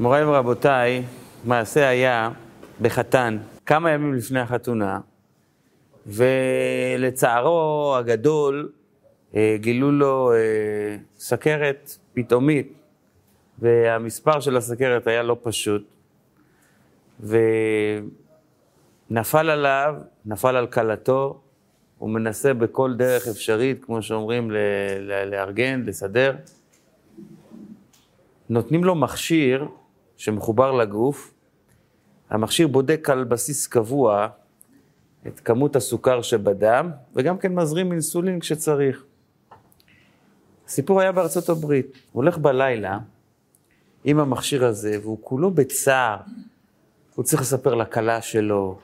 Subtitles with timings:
[0.00, 1.02] מוריי ורבותיי,
[1.44, 2.30] מעשה היה
[2.80, 5.00] בחתן, כמה ימים לפני החתונה,
[6.06, 8.72] ולצערו הגדול
[9.34, 12.72] אה, גילו לו אה, סכרת פתאומית,
[13.58, 15.82] והמספר של הסכרת היה לא פשוט,
[17.20, 17.40] ונפל
[19.50, 19.94] עליו,
[20.26, 21.40] נפל על כלתו,
[21.98, 24.50] הוא מנסה בכל דרך אפשרית, כמו שאומרים,
[25.26, 26.34] לארגן, לסדר.
[28.48, 29.66] נותנים לו מכשיר
[30.16, 31.34] שמחובר לגוף,
[32.30, 34.28] המכשיר בודק על בסיס קבוע
[35.26, 39.04] את כמות הסוכר שבדם, וגם כן מזרים אינסולין כשצריך.
[40.66, 41.86] הסיפור היה בארצות הברית.
[41.86, 42.98] הוא הולך בלילה
[44.04, 46.16] עם המכשיר הזה, והוא כולו בצער.
[47.14, 48.78] הוא צריך לספר לכלה שלו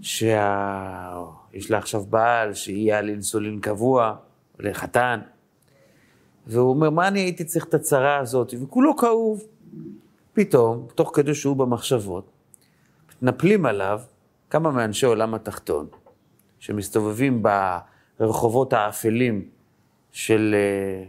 [0.00, 1.70] שיש.
[1.70, 4.14] לה עכשיו בעל, שיהיה על אינסולין קבוע,
[4.58, 5.20] לחתן.
[6.46, 8.54] והוא אומר, מה אני הייתי צריך את הצרה הזאת?
[8.62, 9.42] וכולו כאוב.
[10.34, 12.30] פתאום, תוך כדי שהוא במחשבות,
[13.08, 14.00] מתנפלים עליו
[14.50, 15.86] כמה מאנשי עולם התחתון,
[16.58, 17.42] שמסתובבים
[18.20, 19.48] ברחובות האפלים
[20.12, 21.04] של, אה,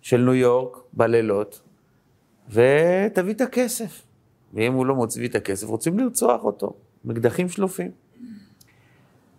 [0.00, 1.60] של ניו יורק בלילות,
[2.48, 4.02] ותביא את הכסף.
[4.54, 7.90] ואם הוא לא מוציא את הכסף, רוצים לרצוח אותו, מקדחים שלופים.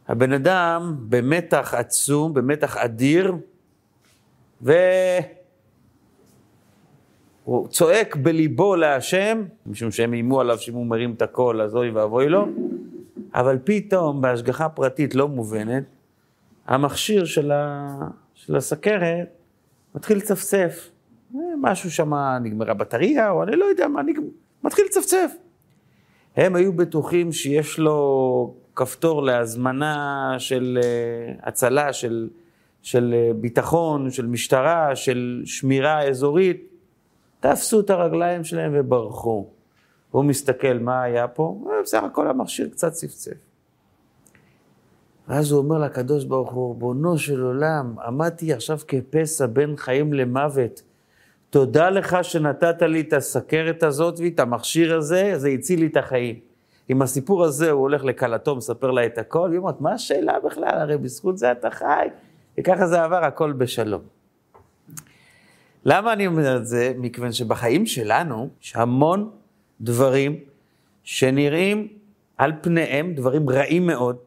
[0.07, 3.35] הבן אדם במתח עצום, במתח אדיר,
[4.61, 4.73] ו...
[7.47, 11.89] הוא צועק בליבו להשם, משום שהם איימו עליו שאם הוא מרים את הקול, אז אוי
[11.89, 12.47] ואבוי לו,
[13.35, 15.83] אבל פתאום, בהשגחה פרטית לא מובנת,
[16.65, 17.97] המכשיר של, ה...
[18.33, 19.27] של הסכרת
[19.95, 20.89] מתחיל לצפצף.
[21.35, 24.27] אה, משהו שם, נגמרה בטריה, או אני לא יודע מה, נגמר,
[24.63, 25.31] מתחיל לצפצף.
[26.35, 32.29] הם היו בטוחים שיש לו כפתור להזמנה של uh, הצלה, של,
[32.81, 36.76] של uh, ביטחון, של משטרה, של שמירה אזורית.
[37.39, 39.47] תפסו את הרגליים שלהם וברחו.
[40.11, 43.37] הוא מסתכל מה היה פה, בסך הכל המכשיר קצת צפצף.
[45.27, 50.81] ואז הוא אומר לקדוש ברוך הוא, בונו של עולם, עמדתי עכשיו כפסע בין חיים למוות.
[51.49, 56.39] תודה לך שנתת לי את הסכרת הזאת ואת המכשיר הזה, זה הציל לי את החיים.
[56.89, 60.79] עם הסיפור הזה הוא הולך לכלתו, מספר לה את הכל, היא אומרת, מה השאלה בכלל?
[60.79, 62.07] הרי בזכות זה אתה חי.
[62.59, 64.16] וככה זה עבר, הכל בשלום.
[65.89, 66.93] למה אני אומר את זה?
[66.97, 69.31] מכיוון שבחיים שלנו יש המון
[69.81, 70.39] דברים
[71.03, 71.87] שנראים
[72.37, 74.17] על פניהם דברים רעים מאוד,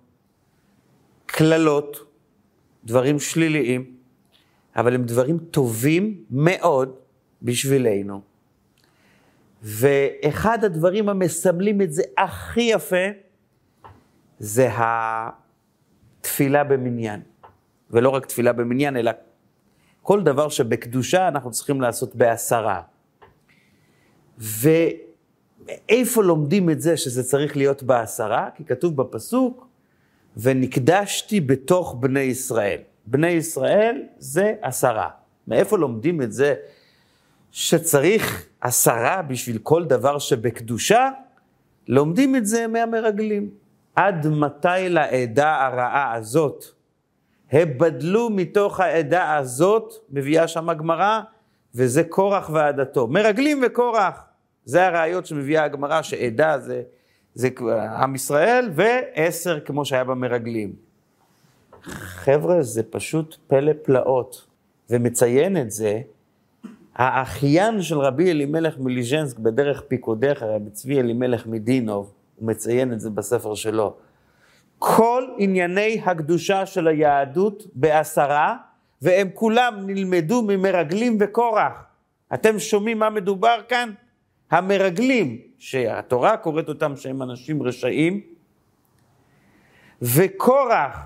[1.27, 1.97] קללות,
[2.85, 3.95] דברים שליליים,
[4.77, 6.97] אבל הם דברים טובים מאוד
[7.43, 8.21] בשבילנו.
[9.63, 13.07] ואחד הדברים המסמלים את זה הכי יפה,
[14.39, 14.69] זה
[16.21, 17.21] התפילה במניין.
[17.91, 19.11] ולא רק תפילה במניין, אלא
[20.03, 22.83] כל דבר שבקדושה אנחנו צריכים לעשות בעשרה.
[24.39, 28.49] ואיפה לומדים את זה שזה צריך להיות בעשרה?
[28.55, 29.67] כי כתוב בפסוק,
[30.37, 32.79] ונקדשתי בתוך בני ישראל.
[33.07, 35.09] בני ישראל זה עשרה.
[35.49, 36.55] מאיפה לומדים את זה
[37.53, 41.11] שצריך עשרה בשביל כל דבר שבקדושה?
[41.89, 43.51] לומדים את זה מהמרגלים.
[43.97, 46.65] עד מתי לעדה הרעה הזאת
[47.53, 51.21] הבדלו מתוך העדה הזאת, מביאה שם הגמרא,
[51.75, 53.07] וזה קורח ועדתו.
[53.07, 54.25] מרגלים וקורח,
[54.65, 56.83] זה הראיות שמביאה הגמרא, שעדה זה,
[57.35, 57.49] זה
[57.99, 60.73] עם ישראל, ועשר כמו שהיה במרגלים.
[61.83, 64.47] חבר'ה, זה פשוט פלא פלאות,
[64.91, 66.01] ומציין את זה
[66.95, 73.11] האחיין של רבי אלימלך מליז'נסק בדרך פיקודך, רבי צבי אלימלך מדינוב, הוא מציין את זה
[73.11, 73.97] בספר שלו.
[74.83, 78.57] כל ענייני הקדושה של היהדות בעשרה,
[79.03, 81.73] והם כולם נלמדו ממרגלים וקורח.
[82.35, 83.91] אתם שומעים מה מדובר כאן?
[84.51, 88.21] המרגלים, שהתורה קוראת אותם שהם אנשים רשעים,
[90.03, 90.97] וקורח,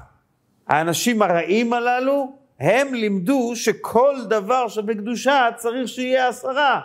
[0.67, 6.81] האנשים הרעים הללו, הם לימדו שכל דבר שבקדושה צריך שיהיה עשרה.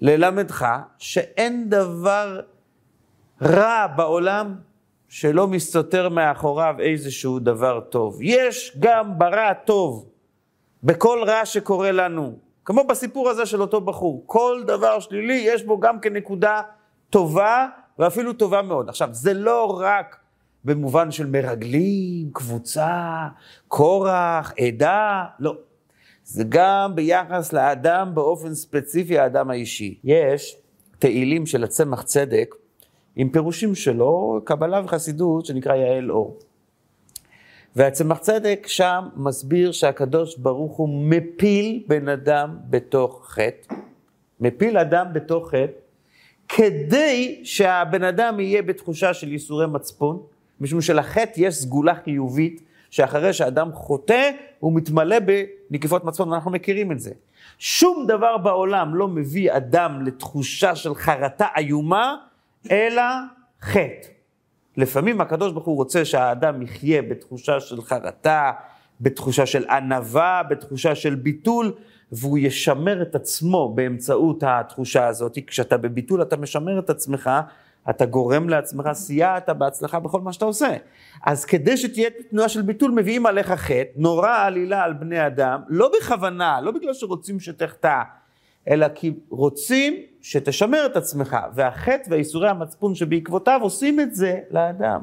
[0.00, 0.66] ללמדך
[0.98, 2.40] שאין דבר
[3.42, 4.54] רע בעולם
[5.10, 8.18] שלא מסתתר מאחוריו איזשהו דבר טוב.
[8.22, 10.08] יש גם ברע טוב
[10.82, 12.38] בכל רע שקורה לנו.
[12.64, 14.22] כמו בסיפור הזה של אותו בחור.
[14.26, 16.62] כל דבר שלילי יש בו גם כנקודה
[17.10, 17.66] טובה
[17.98, 18.88] ואפילו טובה מאוד.
[18.88, 20.16] עכשיו, זה לא רק
[20.64, 23.28] במובן של מרגלים, קבוצה,
[23.68, 25.54] קורח, עדה, לא.
[26.24, 29.98] זה גם ביחס לאדם באופן ספציפי, האדם האישי.
[30.04, 30.56] יש
[30.98, 32.54] תהילים של הצמח צדק,
[33.20, 36.38] עם פירושים שלו, קבלה וחסידות, שנקרא יעל אור.
[37.76, 43.74] והצמח צדק שם מסביר שהקדוש ברוך הוא מפיל בן אדם בתוך חטא,
[44.40, 45.72] מפיל אדם בתוך חטא,
[46.48, 50.22] כדי שהבן אדם יהיה בתחושה של ייסורי מצפון,
[50.60, 55.16] משום שלחטא יש סגולה חיובית, שאחרי שאדם חוטא, הוא מתמלא
[55.70, 57.10] בנקיפות מצפון, ואנחנו מכירים את זה.
[57.58, 62.16] שום דבר בעולם לא מביא אדם לתחושה של חרטה איומה,
[62.70, 63.02] אלא
[63.62, 64.08] חטא.
[64.76, 68.52] לפעמים הקדוש ברוך הוא רוצה שהאדם יחיה בתחושה של חרטה,
[69.00, 71.72] בתחושה של ענווה, בתחושה של ביטול,
[72.12, 75.38] והוא ישמר את עצמו באמצעות התחושה הזאת.
[75.46, 77.30] כשאתה בביטול אתה משמר את עצמך,
[77.90, 80.76] אתה גורם לעצמך, סייעת בהצלחה בכל מה שאתה עושה.
[81.24, 85.90] אז כדי שתהיה תנועה של ביטול, מביאים עליך חטא, נורא עלילה על בני אדם, לא
[85.98, 88.02] בכוונה, לא בגלל שרוצים שתחטא,
[88.68, 95.00] אלא כי רוצים שתשמר את עצמך, והחטא והייסורי המצפון שבעקבותיו עושים את זה לאדם.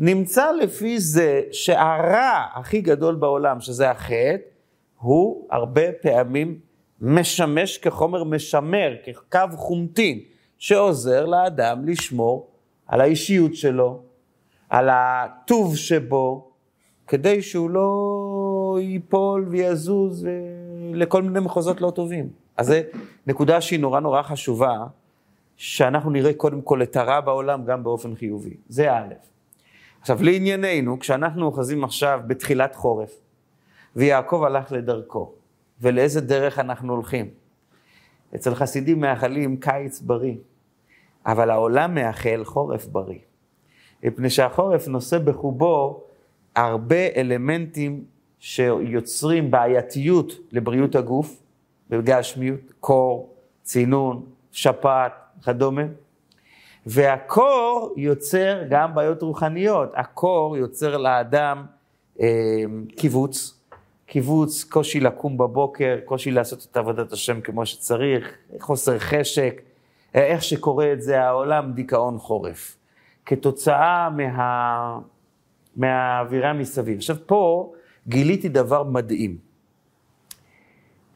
[0.00, 4.36] נמצא לפי זה שהרע הכי גדול בעולם, שזה החטא,
[5.00, 6.58] הוא הרבה פעמים
[7.00, 10.20] משמש כחומר משמר, כקו חומטין,
[10.58, 12.50] שעוזר לאדם לשמור
[12.86, 14.02] על האישיות שלו,
[14.70, 16.50] על הטוב שבו,
[17.06, 20.26] כדי שהוא לא ייפול ויזוז
[20.96, 22.28] לכל מיני מחוזות לא טובים.
[22.56, 22.74] אז זו
[23.26, 24.86] נקודה שהיא נורא נורא חשובה,
[25.56, 28.54] שאנחנו נראה קודם כל את הרע בעולם גם באופן חיובי.
[28.68, 29.14] זה א'.
[30.00, 33.10] עכשיו, לענייננו, כשאנחנו אוחזים עכשיו בתחילת חורף,
[33.96, 35.32] ויעקב הלך לדרכו,
[35.80, 37.28] ולאיזה דרך אנחנו הולכים?
[38.34, 40.36] אצל חסידים מאחלים קיץ בריא,
[41.26, 43.18] אבל העולם מאחל חורף בריא.
[44.02, 46.02] מפני שהחורף נושא בחובו
[46.56, 48.04] הרבה אלמנטים
[48.38, 51.42] שיוצרים בעייתיות לבריאות הגוף,
[51.90, 55.82] בגשמיות, קור, צינון, שפעת, וכדומה.
[56.86, 59.92] והקור יוצר גם בעיות רוחניות.
[59.94, 61.64] הקור יוצר לאדם
[62.20, 62.26] אה,
[62.96, 63.60] קיבוץ,
[64.06, 69.62] קיבוץ, קושי לקום בבוקר, קושי לעשות את עבודת השם כמו שצריך, חוסר חשק,
[70.14, 72.76] איך שקורה את זה העולם, דיכאון חורף.
[73.26, 74.98] כתוצאה מה...
[75.76, 76.96] מהאווירה מסביב.
[76.96, 77.72] עכשיו פה
[78.08, 79.38] גיליתי דבר מדהים.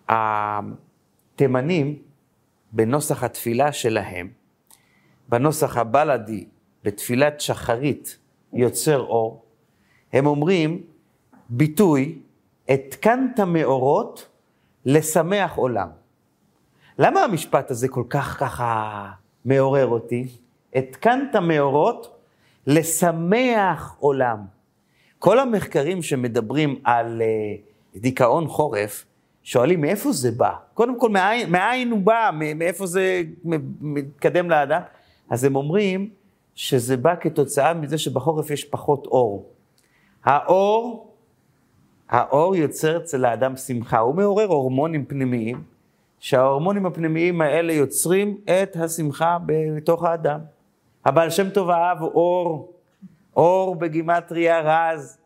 [0.09, 1.99] התימנים,
[2.73, 4.29] בנוסח התפילה שלהם,
[5.29, 6.45] בנוסח הבלדי,
[6.85, 8.19] בתפילת שחרית
[8.53, 9.45] יוצר אור,
[10.13, 10.83] הם אומרים
[11.49, 12.19] ביטוי,
[12.69, 14.29] התקנת מאורות
[14.85, 15.89] לשמח עולם.
[16.99, 19.11] למה המשפט הזה כל כך ככה
[19.45, 20.29] מעורר אותי?
[20.75, 22.17] התקנת מאורות
[22.67, 24.60] לשמח עולם.
[25.21, 29.05] כל המחקרים שמדברים על uh, דיכאון חורף,
[29.43, 30.53] שואלים מאיפה זה בא?
[30.75, 32.31] קודם כל, מאין, מאין הוא בא?
[32.55, 33.23] מאיפה זה
[33.81, 34.81] מתקדם לאדם?
[35.31, 36.11] אז הם אומרים
[36.55, 39.47] שזה בא כתוצאה מזה שבחורף יש פחות אור.
[40.25, 41.13] האור,
[42.09, 45.63] האור יוצר אצל האדם שמחה, הוא מעורר הורמונים פנימיים,
[46.19, 50.41] שההורמונים הפנימיים האלה יוצרים את השמחה בתוך האדם.
[51.05, 52.73] הבעל שם טוב אהב אור,
[53.37, 55.19] אור בגימטריה רז.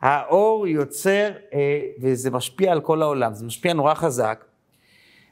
[0.00, 4.44] האור יוצר, אה, וזה משפיע על כל העולם, זה משפיע נורא חזק.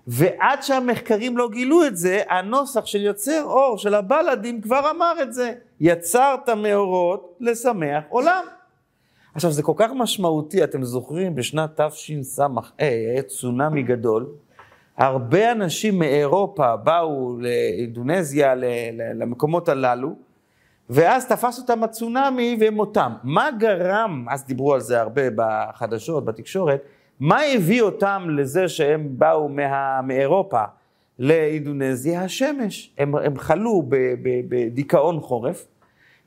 [0.06, 5.32] ועד שהמחקרים לא גילו את זה, הנוסח של יוצר אור, של הבלדים, כבר אמר את
[5.32, 5.52] זה.
[5.80, 8.44] יצרת מאורות לשמח עולם.
[9.34, 12.46] עכשיו, זה כל כך משמעותי, אתם זוכרים, בשנת תשס"ה
[12.78, 14.26] היה צונאמי גדול,
[14.96, 18.54] הרבה אנשים מאירופה באו לאינדונזיה,
[19.14, 20.25] למקומות הללו,
[20.90, 23.12] ואז תפס אותם הצונאמי והם אותם.
[23.22, 26.80] מה גרם, אז דיברו על זה הרבה בחדשות, בתקשורת,
[27.20, 30.62] מה הביא אותם לזה שהם באו מה, מאירופה
[31.18, 32.22] לאינדונזיה?
[32.22, 32.94] השמש.
[32.98, 33.82] הם, הם חלו
[34.48, 35.66] בדיכאון חורף,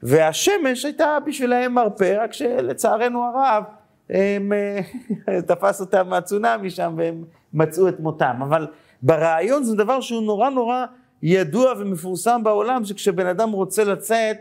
[0.03, 3.63] והשמש הייתה בשבילהם מרפא, רק שלצערנו הרב,
[4.09, 4.51] הם,
[5.47, 7.23] תפס אותם מהצונאמי שם והם
[7.53, 8.39] מצאו את מותם.
[8.43, 8.67] אבל
[9.01, 10.85] ברעיון זה דבר שהוא נורא נורא
[11.23, 14.37] ידוע ומפורסם בעולם, שכשבן אדם רוצה לצאת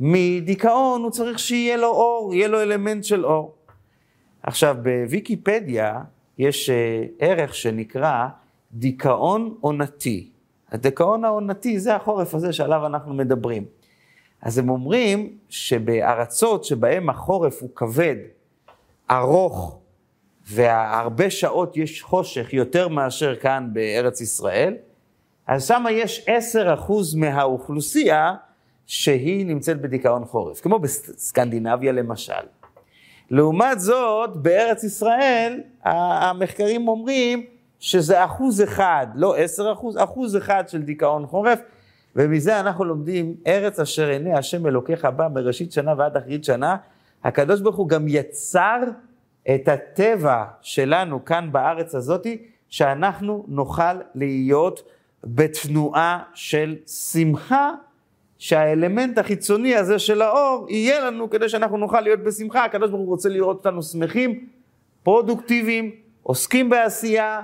[0.00, 3.54] מדיכאון, הוא צריך שיהיה לו אור, יהיה לו אלמנט של אור.
[4.42, 6.00] עכשיו, בוויקיפדיה
[6.38, 8.26] יש אה, ערך שנקרא
[8.72, 10.28] דיכאון עונתי.
[10.70, 13.64] הדיכאון העונתי זה החורף הזה שעליו אנחנו מדברים.
[14.42, 18.16] אז הם אומרים שבארצות שבהם החורף הוא כבד,
[19.10, 19.78] ארוך,
[20.46, 24.76] והרבה שעות יש חושך יותר מאשר כאן בארץ ישראל,
[25.50, 26.26] אז שם יש
[26.88, 28.34] 10% מהאוכלוסייה
[28.86, 32.32] שהיא נמצאת בדיכאון חורף, כמו בסקנדינביה למשל.
[33.30, 37.46] לעומת זאת, בארץ ישראל, המחקרים אומרים
[37.78, 41.60] שזה אחוז אחד, לא עשר אחוז, אחוז אחד של דיכאון חורף,
[42.16, 46.76] ומזה אנחנו לומדים, ארץ אשר עיני השם אלוקיך בא מראשית שנה ועד אחרית שנה,
[47.24, 48.78] הקדוש ברוך הוא גם יצר
[49.54, 54.82] את הטבע שלנו כאן בארץ הזאתי, שאנחנו נוכל להיות
[55.24, 57.70] בתנועה של שמחה,
[58.38, 62.64] שהאלמנט החיצוני הזה של האור יהיה לנו כדי שאנחנו נוכל להיות בשמחה.
[62.64, 64.46] הקדוש ברוך הוא רוצה לראות אותנו שמחים,
[65.02, 65.90] פרודוקטיביים,
[66.22, 67.40] עוסקים בעשייה,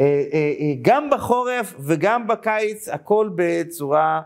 [0.00, 4.20] אה, אה, אה, גם בחורף וגם בקיץ, הכל בצורה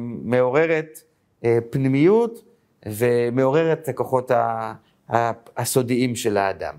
[0.00, 1.00] מעוררת
[1.70, 2.44] פנימיות
[2.86, 4.30] ומעוררת הכוחות
[5.56, 6.74] הסודיים של האדם.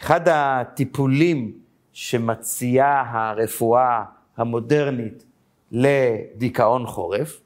[0.00, 1.52] אחד הטיפולים
[1.96, 4.04] שמציעה הרפואה
[4.36, 5.24] המודרנית
[5.72, 7.40] לדיכאון חורף,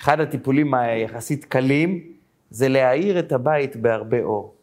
[0.00, 2.12] אחד הטיפולים היחסית קלים
[2.50, 4.54] זה להאיר את הבית בהרבה אור.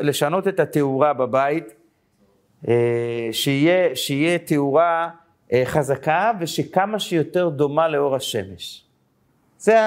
[0.00, 1.64] לשנות את התאורה בבית,
[2.68, 5.10] אה, שיהיה, שיהיה תאורה
[5.52, 8.83] אה, חזקה ושכמה שיותר דומה לאור השמש.
[9.64, 9.78] זה,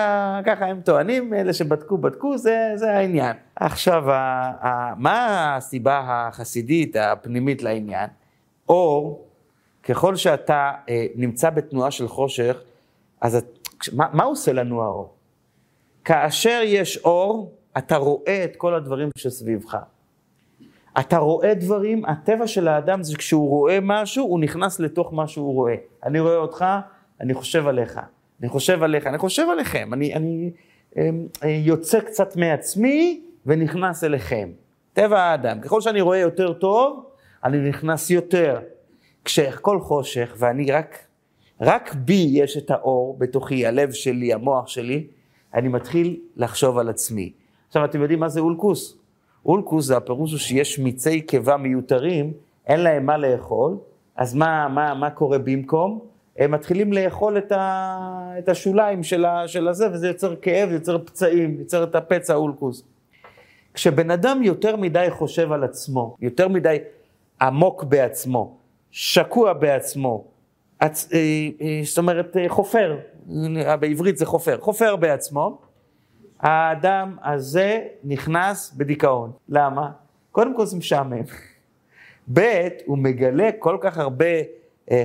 [0.46, 3.36] ככה הם טוענים, אלה שבדקו, בדקו, זה, זה העניין.
[3.55, 4.17] עכשיו, ה,
[4.62, 8.10] ה, מה הסיבה החסידית, הפנימית לעניין?
[8.69, 9.25] אור,
[9.84, 12.62] ככל שאתה אה, נמצא בתנועה של חושך,
[13.22, 13.38] אז
[13.93, 15.13] מה, מה עושה לנו האור?
[16.05, 19.77] כאשר יש אור, אתה רואה את כל הדברים שסביבך.
[21.00, 25.53] אתה רואה דברים, הטבע של האדם זה כשהוא רואה משהו, הוא נכנס לתוך מה שהוא
[25.53, 25.75] רואה.
[26.03, 26.65] אני רואה אותך,
[27.22, 28.00] אני חושב עליך.
[28.41, 30.51] אני חושב עליך, אני חושב עליכם, אני, אני
[30.98, 34.50] אמ, אה, יוצא קצת מעצמי ונכנס אליכם.
[34.94, 37.06] טבע האדם, ככל שאני רואה יותר טוב,
[37.44, 38.60] אני נכנס יותר.
[39.25, 40.98] כשהכל חושך ואני רק,
[41.62, 45.08] רק בי יש את האור בתוכי, הלב שלי, המוח שלי,
[45.53, 47.32] אני מתחיל לחשוב על עצמי.
[47.67, 48.98] עכשיו, אתם יודעים מה זה אולקוס?
[49.46, 52.34] אולקוס זה הפירוש הוא שיש מיצי קיבה מיותרים,
[52.67, 53.77] אין להם מה לאכול,
[54.15, 56.00] אז מה, מה, מה קורה במקום?
[56.38, 60.98] הם מתחילים לאכול את, ה, את השוליים של, ה, של הזה, וזה יוצר כאב, יוצר
[60.98, 62.84] פצעים, יוצר את הפצע אולקוס.
[63.74, 66.77] כשבן אדם יותר מדי חושב על עצמו, יותר מדי
[67.41, 68.58] עמוק בעצמו,
[68.91, 70.25] שקוע בעצמו,
[70.79, 71.10] עצ...
[71.13, 71.20] אה,
[71.62, 72.98] אה, זאת אומרת אה, חופר,
[73.79, 75.62] בעברית זה חופר, חופר בעצמו,
[76.39, 79.32] האדם הזה נכנס בדיכאון.
[79.50, 79.91] למה?
[80.32, 81.24] קודם כל זה משעמם.
[82.34, 84.25] ב', הוא מגלה כל כך הרבה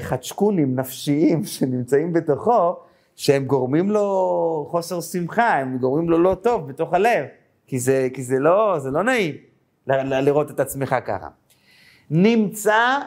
[0.01, 2.77] חדשקונים נפשיים שנמצאים בתוכו,
[3.17, 7.25] שהם גורמים לו חוסר שמחה, הם גורמים לו לא טוב בתוך הלב,
[7.67, 9.35] כי זה, כי זה, לא, זה לא נעים
[9.87, 11.29] ל- ל- לראות את עצמך ככה.
[12.11, 12.99] נמצא,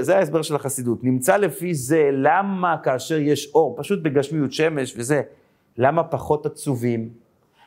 [0.00, 5.22] זה ההסבר של החסידות, נמצא לפי זה למה כאשר יש אור, פשוט בגשמיות שמש וזה,
[5.78, 7.08] למה פחות עצובים?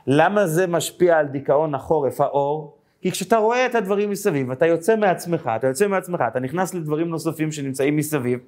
[0.08, 2.77] למה זה משפיע על דיכאון החורף, האור?
[3.01, 7.10] כי כשאתה רואה את הדברים מסביב, אתה יוצא מעצמך, אתה יוצא מעצמך, אתה נכנס לדברים
[7.10, 8.39] נוספים שנמצאים מסביב.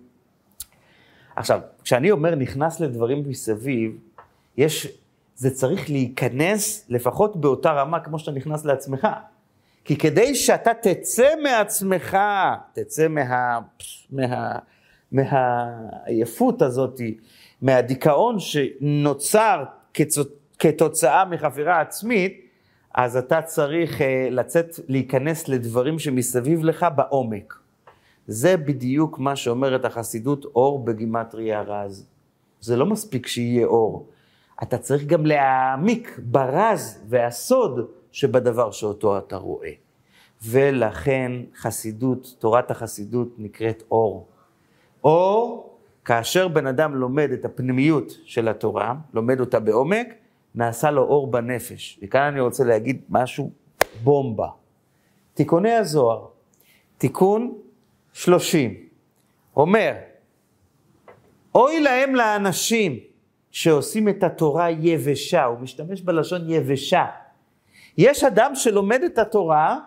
[1.36, 3.98] עכשיו, כשאני אומר נכנס לדברים מסביב,
[4.58, 4.88] יש,
[5.36, 9.08] זה צריך להיכנס לפחות באותה רמה כמו שאתה נכנס לעצמך.
[9.86, 12.18] כי כדי שאתה תצא מעצמך,
[12.74, 13.60] תצא מה,
[14.10, 14.60] מה,
[15.12, 17.02] מהעייפות הזאת,
[17.62, 19.64] מהדיכאון שנוצר
[20.60, 22.53] כתוצאה מחפירה עצמית,
[22.94, 27.54] אז אתה צריך uh, לצאת, להיכנס לדברים שמסביב לך בעומק.
[28.28, 32.08] זה בדיוק מה שאומרת החסידות אור בגימטריה רז.
[32.62, 34.08] זה לא מספיק שיהיה אור.
[34.64, 39.72] אתה צריך גם להעמיק ברז והסוד שבדבר שאותו אתה רואה.
[40.46, 44.28] ולכן חסידות, תורת החסידות נקראת אור.
[45.04, 45.70] אור,
[46.06, 50.08] כאשר בן אדם לומד את הפנימיות של התורה, לומד אותה בעומק,
[50.56, 52.00] נעשה לו אור בנפש.
[52.04, 53.52] וכאן אני רוצה להגיד משהו
[54.04, 54.48] בומבה.
[55.34, 56.26] תיקוני הזוהר,
[56.98, 57.54] תיקון
[58.14, 58.76] 30,
[59.56, 59.94] אומר,
[61.56, 63.00] אוי להם לאנשים
[63.52, 67.06] שעושים את התורה יבשה, הוא משתמש בלשון יבשה.
[67.98, 69.80] יש אדם שלומד את התורה,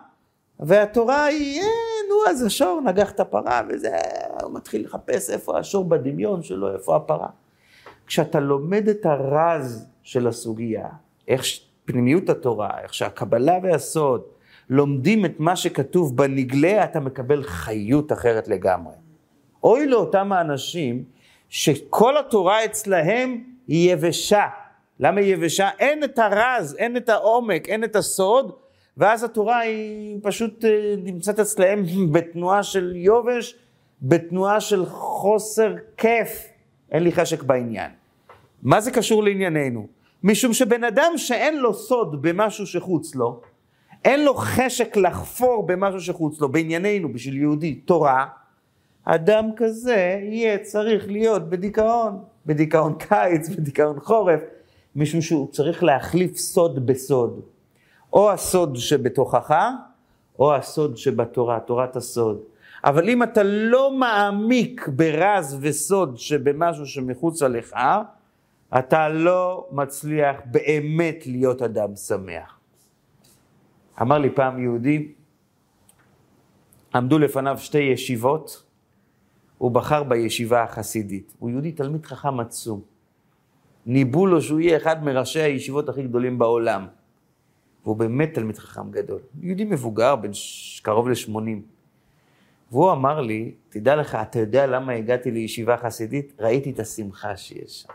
[0.59, 1.67] והתורה היא, אה,
[2.09, 3.97] נו, אז השור נגח את הפרה, וזה,
[4.43, 7.27] הוא מתחיל לחפש איפה השור בדמיון שלו, איפה הפרה.
[8.07, 10.87] כשאתה לומד את הרז של הסוגיה,
[11.27, 11.43] איך
[11.85, 14.21] פנימיות התורה, איך שהקבלה והסוד
[14.69, 18.93] לומדים את מה שכתוב בנגלה, אתה מקבל חיות אחרת לגמרי.
[19.63, 21.03] אוי לאותם האנשים
[21.49, 24.45] שכל התורה אצלהם היא יבשה.
[24.99, 25.69] למה היא יבשה?
[25.79, 28.51] אין את הרז, אין את העומק, אין את הסוד,
[28.97, 31.83] ואז התורה היא פשוט אה, נמצאת אצלהם
[32.13, 33.55] בתנועה של יובש,
[34.01, 36.47] בתנועה של חוסר כיף.
[36.91, 37.91] אין לי חשק בעניין.
[38.63, 39.96] מה זה קשור לענייננו?
[40.23, 43.41] משום שבן אדם שאין לו סוד במשהו שחוץ לו,
[44.05, 48.25] אין לו חשק לחפור במשהו שחוץ לו, בענייננו, בשביל יהודי, תורה,
[49.03, 54.39] אדם כזה יהיה צריך להיות בדיכאון, בדיכאון קיץ, בדיכאון חורף,
[54.95, 57.41] משום שהוא צריך להחליף סוד בסוד.
[58.13, 59.59] או הסוד שבתוכך,
[60.39, 62.39] או הסוד שבתורה, תורת הסוד.
[62.83, 67.75] אבל אם אתה לא מעמיק ברז וסוד שבמשהו שמחוץ לך,
[68.79, 72.59] אתה לא מצליח באמת להיות אדם שמח.
[74.01, 75.11] אמר לי פעם יהודי,
[76.95, 78.63] עמדו לפניו שתי ישיבות,
[79.57, 81.33] הוא בחר בישיבה החסידית.
[81.39, 82.81] הוא יהודי תלמיד חכם עצום.
[83.85, 86.87] ניבאו לו שהוא יהיה אחד מראשי הישיבות הכי גדולים בעולם.
[87.83, 89.19] והוא באמת תלמיד חכם גדול.
[89.41, 90.79] יהודי מבוגר, בן ש...
[90.79, 91.59] קרוב ל-80.
[92.71, 96.33] והוא אמר לי, תדע לך, אתה יודע למה הגעתי לישיבה חסידית?
[96.39, 97.93] ראיתי את השמחה שיש שם.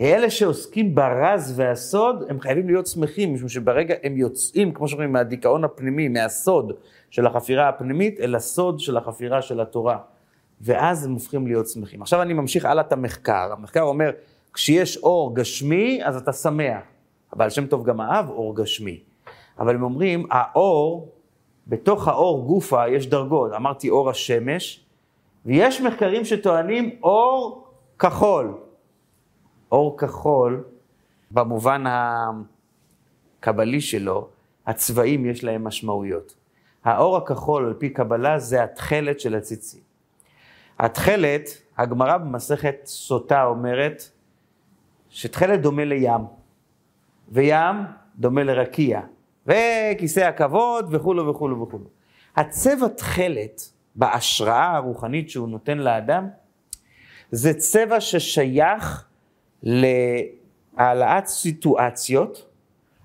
[0.00, 5.64] אלה שעוסקים ברז והסוד, הם חייבים להיות שמחים, משום שברגע הם יוצאים, כמו שאומרים, מהדיכאון
[5.64, 6.72] הפנימי, מהסוד
[7.10, 9.98] של החפירה הפנימית, אל הסוד של החפירה של התורה.
[10.60, 12.02] ואז הם הופכים להיות שמחים.
[12.02, 13.52] עכשיו אני ממשיך הלאה את המחקר.
[13.52, 14.10] המחקר אומר,
[14.52, 16.82] כשיש אור גשמי, אז אתה שמח.
[17.36, 19.00] אבל שם טוב גם אהב אור גשמי.
[19.58, 21.12] אבל הם אומרים, האור,
[21.66, 23.52] בתוך האור גופה יש דרגות.
[23.52, 24.84] אמרתי אור השמש,
[25.46, 28.67] ויש מחקרים שטוענים אור כחול.
[29.72, 30.64] אור כחול,
[31.30, 31.84] במובן
[33.40, 34.28] הקבלי שלו,
[34.66, 36.34] הצבעים יש להם משמעויות.
[36.84, 39.80] האור הכחול, על פי קבלה, זה התכלת של הציצים.
[40.78, 41.48] התכלת,
[41.78, 44.10] הגמרא במסכת סוטה אומרת,
[45.10, 46.20] שתכלת דומה לים,
[47.28, 47.76] וים
[48.16, 49.00] דומה לרקיע,
[49.46, 51.84] וכיסא הכבוד וכולו וכולו וכולו.
[52.36, 56.28] הצבע תכלת, בהשראה הרוחנית שהוא נותן לאדם,
[57.30, 59.07] זה צבע ששייך
[59.62, 62.44] להעלאת סיטואציות,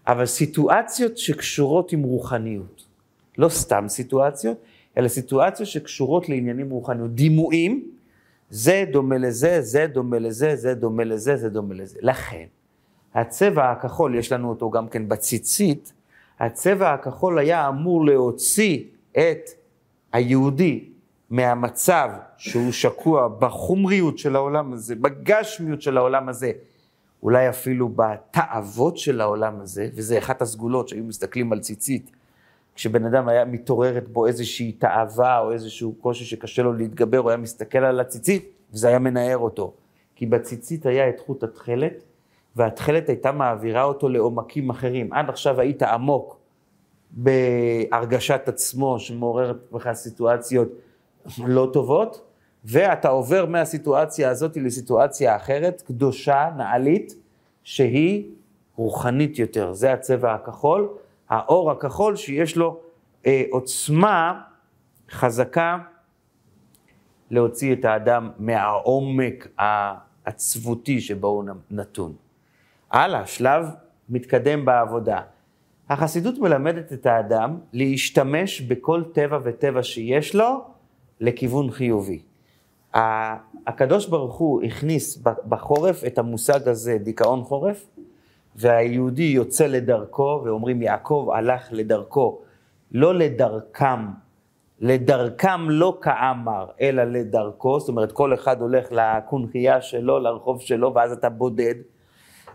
[0.08, 2.86] אבל סיטואציות שקשורות עם רוחניות.
[3.38, 4.58] לא סתם סיטואציות,
[4.98, 7.08] אלא סיטואציות שקשורות לעניינים רוחניים.
[7.08, 7.90] דימויים,
[8.50, 12.00] זה דומה לזה, זה דומה לזה, זה דומה לזה, זה דומה לזה.
[12.02, 12.46] לכן,
[13.14, 15.94] הצבע הכחול, יש לנו אותו גם כן בציצית,
[16.40, 19.50] הצבע הכחול היה אמור להוציא את
[20.14, 20.93] היהודי
[21.34, 26.52] מהמצב שהוא שקוע בחומריות של העולם הזה, בגשמיות של העולם הזה,
[27.24, 32.12] אולי אפילו בתאוות של העולם הזה, וזה אחת הסגולות שהיו מסתכלים על ציצית.
[32.76, 37.38] כשבן אדם היה מתעוררת בו איזושהי תאווה או איזשהו קושי שקשה לו להתגבר, הוא היה
[37.38, 39.74] מסתכל על הציצית וזה היה מנער אותו.
[40.16, 42.04] כי בציצית היה את חוט התכלת,
[42.56, 45.14] והתכלת הייתה מעבירה אותו לעומקים אחרים.
[45.14, 46.38] עד עכשיו היית עמוק
[47.12, 50.68] בהרגשת עצמו שמעוררת בך סיטואציות
[51.46, 52.22] לא טובות,
[52.66, 57.16] ואתה עובר מהסיטואציה הזאת לסיטואציה אחרת, קדושה, נעלית,
[57.64, 58.32] שהיא
[58.76, 59.74] רוחנית יותר.
[59.74, 60.90] זה הצבע הכחול.
[61.30, 62.80] האור הכחול שיש לו
[63.26, 64.42] אה, עוצמה
[65.10, 65.78] חזקה
[67.32, 72.14] להוציא את האדם מהעומק העצבותי שבו הוא נתון.
[72.92, 73.66] הלאה, שלב
[74.10, 75.22] מתקדם בעבודה.
[75.90, 80.73] החסידות מלמדת את האדם להשתמש בכל טבע וטבע שיש לו
[81.24, 82.20] לכיוון חיובי.
[83.68, 85.18] הקדוש ברוך הוא הכניס
[85.50, 87.86] בחורף את המושג הזה, דיכאון חורף,
[88.56, 92.40] והיהודי יוצא לדרכו, ואומרים יעקב הלך לדרכו,
[92.92, 94.00] לא לדרכם,
[94.80, 101.12] לדרכם לא כאמר, אלא לדרכו, זאת אומרת כל אחד הולך לקונכייה שלו, לרחוב שלו, ואז
[101.12, 101.76] אתה בודד.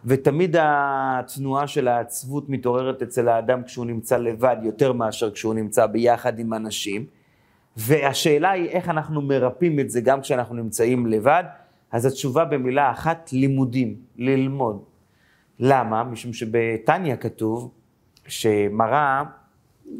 [0.05, 6.39] ותמיד התנועה של העצבות מתעוררת אצל האדם כשהוא נמצא לבד יותר מאשר כשהוא נמצא ביחד
[6.39, 7.18] עם אנשים.
[7.79, 11.45] והשאלה היא איך אנחנו מרפאים את זה גם כשאנחנו נמצאים לבד.
[11.93, 14.83] אז התשובה במילה אחת, לימודים, ללמוד.
[15.59, 16.05] למה?
[16.05, 17.71] משום שבתניא כתוב
[18.27, 19.23] שמראה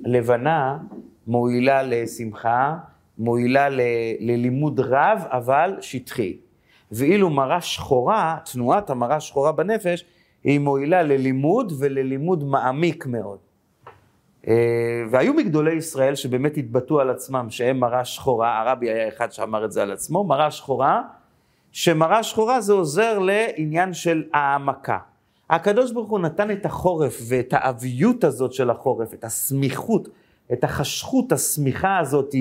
[0.05, 0.79] לבנה
[1.27, 2.77] מועילה לשמחה,
[3.19, 3.81] מועילה ל,
[4.21, 6.37] ללימוד רב, אבל שטחי.
[6.93, 10.05] ואילו מראה שחורה, תנועת המראה שחורה בנפש,
[10.45, 13.39] היא מועילה ללימוד וללימוד מעמיק מאוד.
[14.49, 14.55] אה,
[15.11, 19.73] והיו מגדולי ישראל שבאמת התבטאו על עצמם שהם מראה שחורה, הרבי היה אחד שאמר את
[19.73, 21.03] זה על עצמו, מראה שחורה,
[21.73, 24.99] שמראה שחורה זה עוזר לעניין של העמקה.
[25.51, 30.09] הקדוש ברוך הוא נתן את החורף ואת האביות הזאת של החורף, את הסמיכות,
[30.53, 32.35] את החשכות, השמיכה הזאת,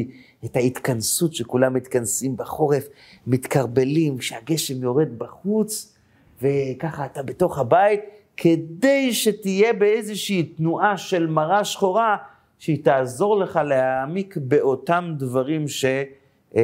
[0.46, 2.88] את ההתכנסות שכולם מתכנסים בחורף,
[3.28, 5.96] מתקרבלים, כשהגשם יורד בחוץ,
[6.42, 8.02] וככה אתה בתוך הבית,
[8.38, 12.18] כדי שתהיה באיזושהי תנועה של מרה שחורה,
[12.60, 16.56] שהיא תעזור לך להעמיק באותם דברים שאתה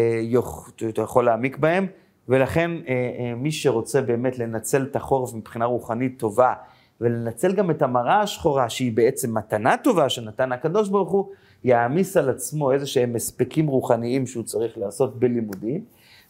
[1.01, 1.87] יכול להעמיק בהם.
[2.29, 6.53] ולכן אה, אה, מי שרוצה באמת לנצל את החורף מבחינה רוחנית טובה,
[7.01, 11.25] ולנצל גם את המראה השחורה, שהיא בעצם מתנה טובה שנתן הקדוש ברוך הוא,
[11.63, 15.83] יעמיס על עצמו איזה שהם הספקים רוחניים שהוא צריך לעשות בלימודים,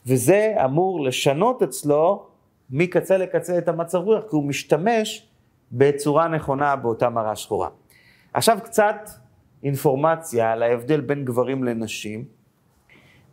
[0.06, 2.26] וזה אמור לשנות אצלו
[2.70, 5.28] מקצה לקצה את המצב רוח, כי הוא משתמש
[5.74, 7.70] בצורה נכונה באותה מראה שחורה.
[8.34, 9.10] עכשיו קצת
[9.64, 12.26] אינפורמציה על ההבדל בין גברים לנשים.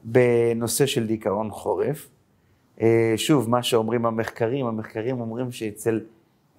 [0.04, 2.08] בנושא של דיכאון חורף.
[2.80, 6.00] אה, שוב, מה שאומרים המחקרים, המחקרים אומרים שאצל,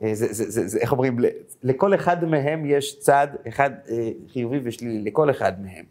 [0.04, 1.18] אה, זה, זה, זה, זה, איך אומרים,
[1.64, 5.86] לכל אחד מהם יש צד אחד אה, חיובי ושלילי, לכל אחד מהם.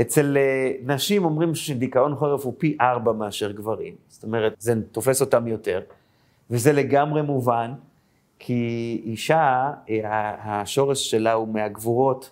[0.00, 0.36] אצל
[0.84, 5.80] נשים אומרים שדיכאון חורף הוא פי ארבע מאשר גברים, זאת אומרת, זה תופס אותם יותר,
[6.50, 7.72] וזה לגמרי מובן,
[8.42, 9.70] כי אישה,
[10.44, 12.30] השורש שלה הוא מהגבורות,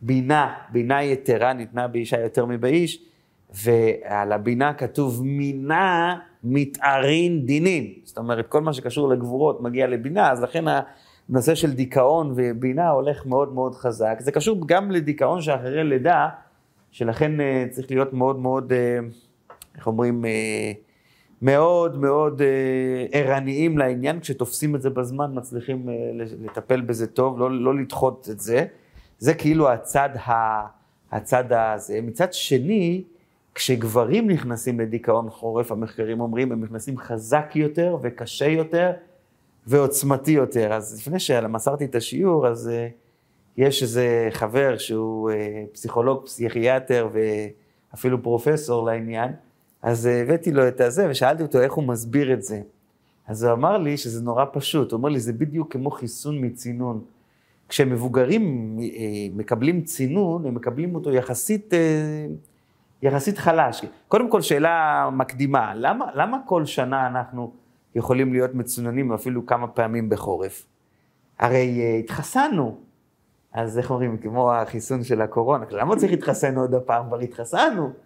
[0.00, 3.02] בינה, בינה יתרה ניתנה באישה יותר מבאיש,
[3.64, 7.92] ועל הבינה כתוב מינה מתארין דינין.
[8.04, 10.64] זאת אומרת, כל מה שקשור לגבורות מגיע לבינה, אז לכן
[11.28, 14.16] הנושא של דיכאון ובינה הולך מאוד מאוד חזק.
[14.18, 16.28] זה קשור גם לדיכאון שאחרי לידה,
[16.90, 18.98] שלכן אה, צריך להיות מאוד מאוד, אה,
[19.76, 20.24] איך אומרים,
[21.42, 22.42] אה, מאוד מאוד
[23.12, 25.88] ערניים לעניין, כשתופסים את זה בזמן מצליחים
[26.40, 28.66] לטפל בזה טוב, לא, לא לדחות את זה.
[29.18, 30.66] זה כאילו הצד, ה,
[31.12, 32.00] הצד הזה.
[32.02, 33.04] מצד שני,
[33.54, 38.92] כשגברים נכנסים לדיכאון חורף, המחקרים אומרים, הם נכנסים חזק יותר וקשה יותר
[39.66, 40.72] ועוצמתי יותר.
[40.72, 42.92] אז לפני שמסרתי את השיעור, אז uh,
[43.56, 45.34] יש איזה חבר שהוא uh,
[45.72, 47.08] פסיכולוג, פסיכיאטר
[47.92, 49.32] ואפילו פרופסור לעניין,
[49.86, 52.60] אז uh, הבאתי לו את הזה ושאלתי אותו איך הוא מסביר את זה.
[53.26, 57.04] אז הוא אמר לי שזה נורא פשוט, הוא אומר לי, זה בדיוק כמו חיסון מצינון.
[57.68, 58.76] כשמבוגרים
[59.34, 61.74] מקבלים צינון, הם מקבלים אותו יחסית...
[63.02, 63.84] יחסית חלש.
[64.08, 67.52] קודם כל, שאלה מקדימה, למה, למה כל שנה אנחנו
[67.94, 70.66] יכולים להיות מצוננים אפילו כמה פעמים בחורף?
[71.38, 72.78] הרי התחסנו,
[73.52, 77.06] אז איך אומרים, כמו החיסון של הקורונה, למה צריך להתחסן עוד הפעם?
[77.06, 78.05] כבר התחסנו.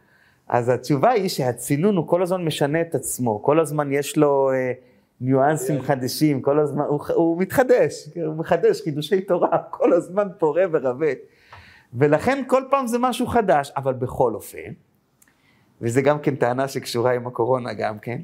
[0.50, 4.54] אז התשובה היא שהצינון הוא כל הזמן משנה את עצמו, כל הזמן יש לו uh,
[5.20, 5.82] ניואנסים yeah.
[5.82, 11.06] חדשים, כל הזמן, הוא, הוא מתחדש, הוא מחדש חידושי תורה, כל הזמן פורה ורבה.
[11.94, 14.72] ולכן כל פעם זה משהו חדש, אבל בכל אופן,
[15.80, 18.20] וזה גם כן טענה שקשורה עם הקורונה גם כן,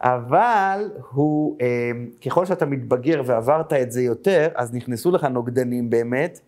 [0.00, 1.90] אבל הוא, אה,
[2.26, 6.40] ככל שאתה מתבגר ועברת את זה יותר, אז נכנסו לך נוגדנים באמת,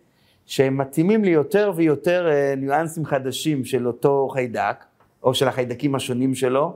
[0.45, 4.88] שהם מתאימים לי יותר ויותר אה, ניואנסים חדשים של אותו חיידק,
[5.23, 6.73] או של החיידקים השונים שלו,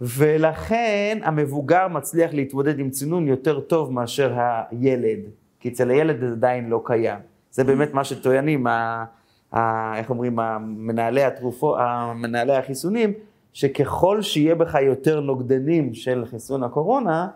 [0.00, 5.18] ולכן המבוגר מצליח להתמודד עם צינון יותר טוב מאשר הילד,
[5.60, 7.18] כי אצל הילד זה עדיין לא קיים.
[7.50, 9.04] זה באמת מה שטוענים, ה,
[9.52, 11.78] ה, איך אומרים, מנהלי התרופות,
[12.14, 13.12] מנהלי החיסונים,
[13.52, 17.28] שככל שיהיה בך יותר נוגדנים של חיסון הקורונה,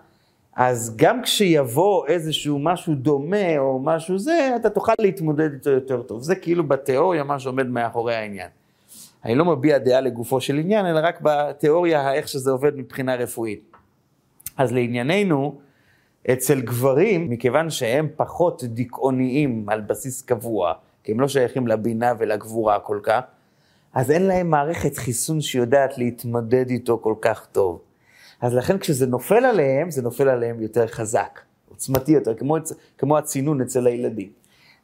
[0.57, 6.23] אז גם כשיבוא איזשהו משהו דומה או משהו זה, אתה תוכל להתמודד איתו יותר טוב.
[6.23, 8.49] זה כאילו בתיאוריה מה שעומד מאחורי העניין.
[9.25, 13.73] אני לא מביע דעה לגופו של עניין, אלא רק בתיאוריה, איך שזה עובד מבחינה רפואית.
[14.57, 15.61] אז לענייננו,
[16.33, 20.73] אצל גברים, מכיוון שהם פחות דיכאוניים על בסיס קבוע,
[21.05, 23.21] כי הם לא שייכים לבינה ולגבורה כל כך,
[23.95, 27.81] אז אין להם מערכת חיסון שיודעת להתמודד איתו כל כך טוב.
[28.41, 32.57] אז לכן כשזה נופל עליהם, זה נופל עליהם יותר חזק, עוצמתי יותר, כמו,
[32.99, 34.31] כמו הצינון אצל הילדים.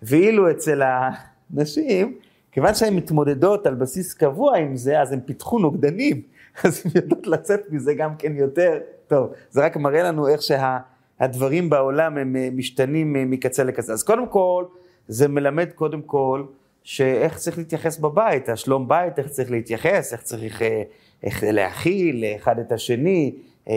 [0.02, 2.18] ואילו אצל הנשים,
[2.58, 6.22] כיוון שהן מתמודדות על בסיס קבוע עם זה, אז הן פיתחו נוגדנים,
[6.64, 9.32] אז הן יודעות לצאת מזה גם כן יותר טוב.
[9.50, 10.78] זה רק מראה לנו איך שה...
[11.20, 13.92] הדברים בעולם הם אה, משתנים אה, מקצה לקצה.
[13.92, 14.64] אז קודם כל,
[15.08, 16.44] זה מלמד קודם כל
[16.82, 20.82] שאיך צריך להתייחס בבית, השלום בית, איך צריך להתייחס, איך צריך אה,
[21.22, 23.34] איך להכיל אחד את השני,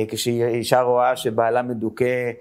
[0.07, 2.31] כשאישה רואה שבעלה מדוכא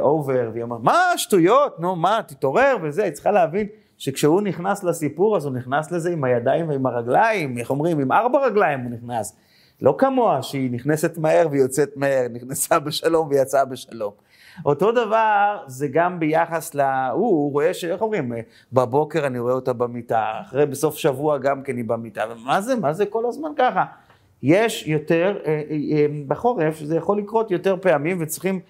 [0.00, 3.66] אובר, והיא אומרת, מה שטויות, נו מה, תתעורר וזה, היא צריכה להבין
[4.00, 8.46] שכשהוא נכנס לסיפור, אז הוא נכנס לזה עם הידיים ועם הרגליים, איך אומרים, עם ארבע
[8.46, 9.36] רגליים הוא נכנס.
[9.82, 14.12] לא כמוה שהיא נכנסת מהר ויוצאת מהר, נכנסה בשלום ויצאה בשלום.
[14.64, 16.80] אותו דבר זה גם ביחס ל...
[16.80, 17.84] הוא, הוא רואה ש...
[17.84, 18.32] איך אומרים?
[18.72, 22.76] בבוקר אני רואה אותה במיטה, אחרי בסוף שבוע גם כן היא במיטה, ומה זה?
[22.76, 23.84] מה זה כל הזמן ככה?
[24.42, 28.60] יש יותר, אה, אה, אה, בחורף זה יכול לקרות יותר פעמים וצריכים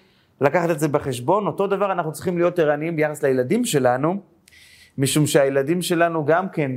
[0.41, 1.47] לקחת את זה בחשבון.
[1.47, 4.30] אותו דבר אנחנו צריכים להיות ערניים ביחס לילדים שלנו,
[5.01, 6.71] משום שהילדים שלנו גם כן...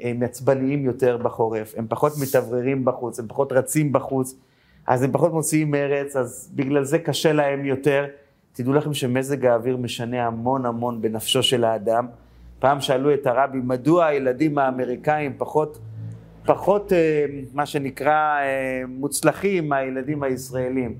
[0.00, 4.36] הם עצבניים יותר בחורף, הם פחות מתאווררים בחוץ, הם פחות רצים בחוץ,
[4.86, 8.06] אז הם פחות מוציאים מרץ, אז בגלל זה קשה להם יותר.
[8.52, 12.06] תדעו לכם שמזג האוויר משנה המון המון בנפשו של האדם.
[12.58, 15.78] פעם שאלו את הרבי, מדוע הילדים האמריקאים פחות,
[16.44, 20.94] פחות אה, מה שנקרא אה, מוצלחים מהילדים הישראלים?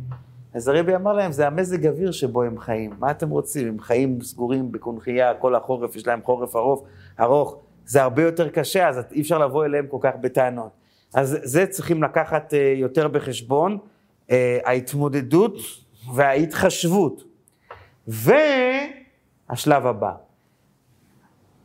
[0.54, 2.90] אז הרבי אמר להם, זה המזג אוויר שבו הם חיים.
[2.98, 3.68] מה אתם רוצים?
[3.68, 6.84] הם חיים סגורים בקונכייה כל החורף, יש להם חורף ארוך,
[7.20, 7.58] ארוך.
[7.86, 10.70] זה הרבה יותר קשה, אז אי אפשר לבוא אליהם כל כך בטענות.
[11.14, 13.78] אז זה צריכים לקחת אה, יותר בחשבון,
[14.30, 15.56] אה, ההתמודדות
[16.14, 17.24] וההתחשבות.
[18.08, 20.12] והשלב הבא,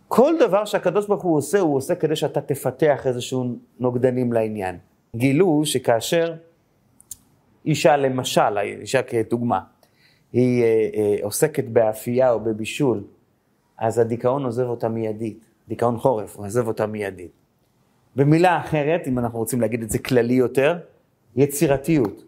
[0.07, 4.77] כל דבר שהקדוש ברוך הוא עושה, הוא עושה כדי שאתה תפתח איזשהו נוגדנים לעניין.
[5.15, 6.33] גילו שכאשר
[7.67, 9.59] אישה, למשל, אישה כדוגמה,
[10.33, 13.03] היא אה, אה, עוסקת באפייה או בבישול,
[13.77, 15.45] אז הדיכאון עוזב אותה מיידית.
[15.67, 17.31] דיכאון חורף, הוא עוזב אותה מיידית.
[18.15, 20.77] במילה אחרת, אם אנחנו רוצים להגיד את זה כללי יותר,
[21.35, 22.23] יצירתיות.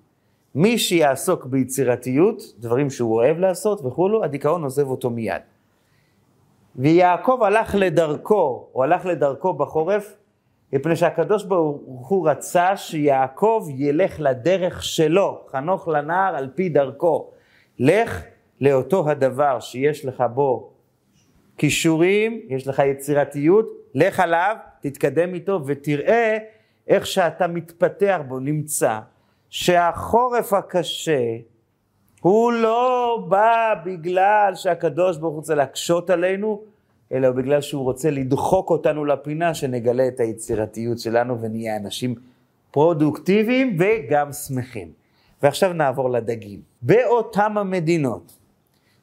[0.56, 5.42] מי שיעסוק ביצירתיות, דברים שהוא אוהב לעשות וכולו, הדיכאון עוזב אותו מיד.
[6.76, 10.18] ויעקב הלך לדרכו, הוא הלך לדרכו בחורף,
[10.74, 17.32] מפני שהקדוש ברוך הוא רצה שיעקב ילך לדרך שלו, חנוך לנער על פי דרכו.
[17.80, 18.24] לך
[18.62, 20.72] לאותו הדבר שיש לך בו
[21.58, 26.38] כישורים, יש לך יצירתיות, לך עליו, תתקדם איתו ותראה
[26.88, 29.00] איך שאתה מתפתח בו, נמצא
[29.50, 31.38] שהחורף הקשה
[32.22, 36.62] הוא לא בא בגלל שהקדוש ברוך הוא רוצה להקשות עלינו,
[37.12, 42.16] אלא בגלל שהוא רוצה לדחוק אותנו לפינה, שנגלה את היצירתיות שלנו ונהיה אנשים
[42.72, 44.88] פרודוקטיביים וגם שמחים.
[45.44, 46.62] ועכשיו נעבור לדגים.
[46.82, 48.38] באותם המדינות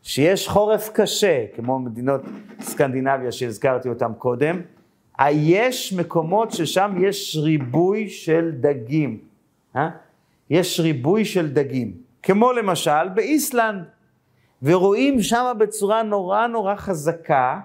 [0.03, 2.21] שיש חורף קשה, כמו מדינות
[2.61, 4.61] סקנדינביה שהזכרתי אותם קודם,
[5.31, 9.19] יש מקומות ששם יש ריבוי של דגים.
[9.77, 9.89] אה?
[10.51, 11.93] יש ריבוי של דגים.
[12.23, 13.85] כמו למשל באיסלנד.
[14.63, 17.61] ורואים שם בצורה נורא נורא חזקה,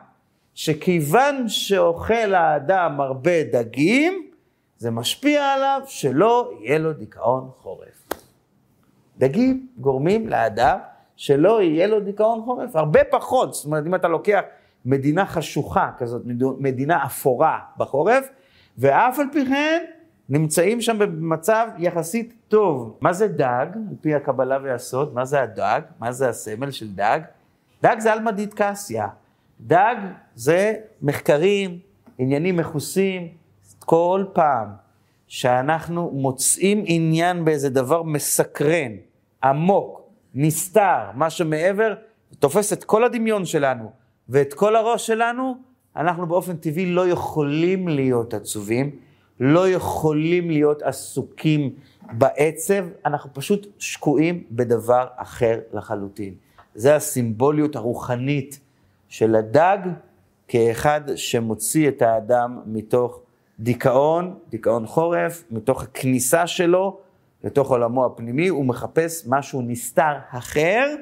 [0.56, 4.28] שכיוון שאוכל האדם הרבה דגים,
[4.78, 8.08] זה משפיע עליו שלא יהיה לו דיכאון חורף.
[9.18, 10.78] דגים גורמים לאדם
[11.16, 14.42] שלא יהיה לו דיכאון חורף, הרבה פחות, זאת אומרת אם אתה לוקח
[14.86, 16.22] מדינה חשוכה כזאת,
[16.60, 18.30] מדינה אפורה בחורף,
[18.78, 19.84] ואף על פי כן
[20.30, 22.98] נמצאים שם במצב יחסית טוב.
[23.02, 25.14] מה זה דג, על פי הקבלה והסוד?
[25.14, 25.82] מה זה הדג?
[26.00, 27.20] מה זה הסמל של דג?
[27.84, 29.08] דג זה עלמא דיטקסיה.
[29.62, 29.96] דג
[30.36, 31.80] זה מחקרים,
[32.18, 33.28] עניינים מכוסים,
[33.80, 34.68] כל פעם
[35.28, 38.92] שאנחנו מוצאים עניין באיזה דבר מסקרן,
[39.44, 40.02] עמוק,
[40.36, 41.94] נסתר, מה שמעבר,
[42.40, 43.92] תופס את כל הדמיון שלנו
[44.30, 45.56] ואת כל הראש שלנו,
[45.96, 48.96] אנחנו באופן טבעי לא יכולים להיות עצובים,
[49.40, 51.70] לא יכולים להיות עסוקים
[52.12, 56.34] בעצב, אנחנו פשוט שקועים בדבר אחר לחלוטין.
[56.76, 58.60] זה הסימבוליות הרוחנית
[59.12, 59.78] של הדג
[60.48, 63.22] כאחד שמוציא את האדם מתוך
[63.60, 66.98] דיכאון, דיכאון חורף, מתוך הכניסה שלו
[67.44, 70.96] לתוך עולמו הפנימי, הוא מחפש משהו נסתר אחר,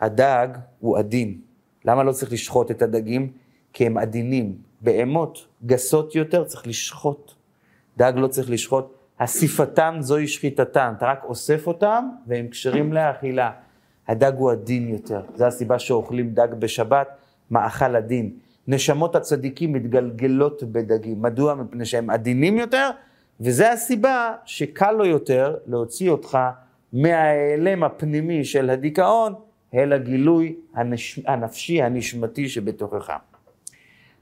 [0.00, 0.48] הדג
[0.80, 1.38] הוא עדין.
[1.84, 3.32] למה לא צריך לשחוט את הדגים?
[3.72, 4.56] כי הם עדינים.
[4.80, 7.32] בהמות גסות יותר צריך לשחוט.
[7.96, 8.94] דג לא צריך לשחוט.
[9.16, 13.50] אסיפתן זוהי שחיטתן, אתה רק אוסף אותם והם כשרים לאכילה.
[14.08, 17.08] הדג הוא עדין יותר, זו הסיבה שאוכלים דג בשבת,
[17.52, 18.30] מאכל עדין.
[18.68, 21.22] נשמות הצדיקים מתגלגלות בדגים.
[21.22, 21.54] מדוע?
[21.54, 22.90] מפני שהם עדינים יותר,
[23.40, 26.38] וזו הסיבה שקל לו יותר להוציא אותך
[26.92, 29.34] מההיעלם הפנימי של הדיכאון
[29.74, 31.20] אל הגילוי הנש...
[31.26, 33.12] הנפשי, הנשמתי שבתוכך.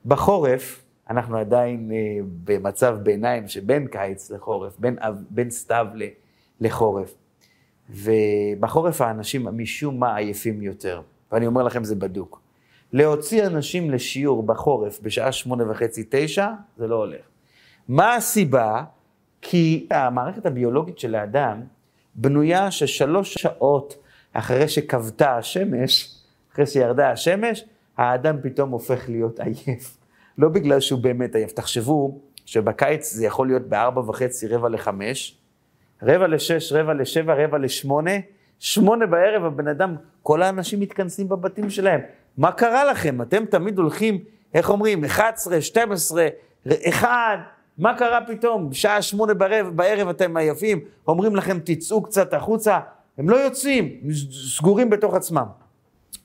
[0.07, 4.97] בחורף, אנחנו עדיין אה, במצב ביניים שבין קיץ לחורף, בין,
[5.31, 5.87] בין סתיו
[6.61, 7.15] לחורף.
[7.91, 12.40] ובחורף האנשים משום מה עייפים יותר, ואני אומר לכם זה בדוק.
[12.93, 17.21] להוציא אנשים לשיעור בחורף בשעה שמונה וחצי, תשע, זה לא הולך.
[17.89, 18.85] מה הסיבה?
[19.43, 21.61] כי המערכת הביולוגית של האדם
[22.15, 26.15] בנויה ששלוש שעות אחרי שכבתה השמש,
[26.53, 27.65] אחרי שירדה השמש,
[27.97, 29.97] האדם פתאום הופך להיות עייף.
[30.39, 31.53] לא בגלל שהוא באמת עייף.
[31.53, 35.39] תחשבו שבקיץ זה יכול להיות בארבע וחצי, רבע לחמש,
[36.03, 38.11] רבע לשש, רבע לשבע, רבע לשמונה,
[38.59, 42.01] שמונה בערב הבן אדם, כל האנשים מתכנסים בבתים שלהם.
[42.39, 43.23] מה קרה לכם?
[43.23, 44.19] אתם תמיד הולכים,
[44.55, 46.29] איך אומרים, 11, 12,
[46.89, 47.09] 1,
[47.79, 48.71] מה קרה פתאום?
[48.71, 52.79] בשעה שמונה בערב, בערב אתם עייפים, אומרים לכם תצאו קצת החוצה,
[53.19, 54.01] הם לא יוצאים,
[54.57, 55.47] סגורים בתוך עצמם.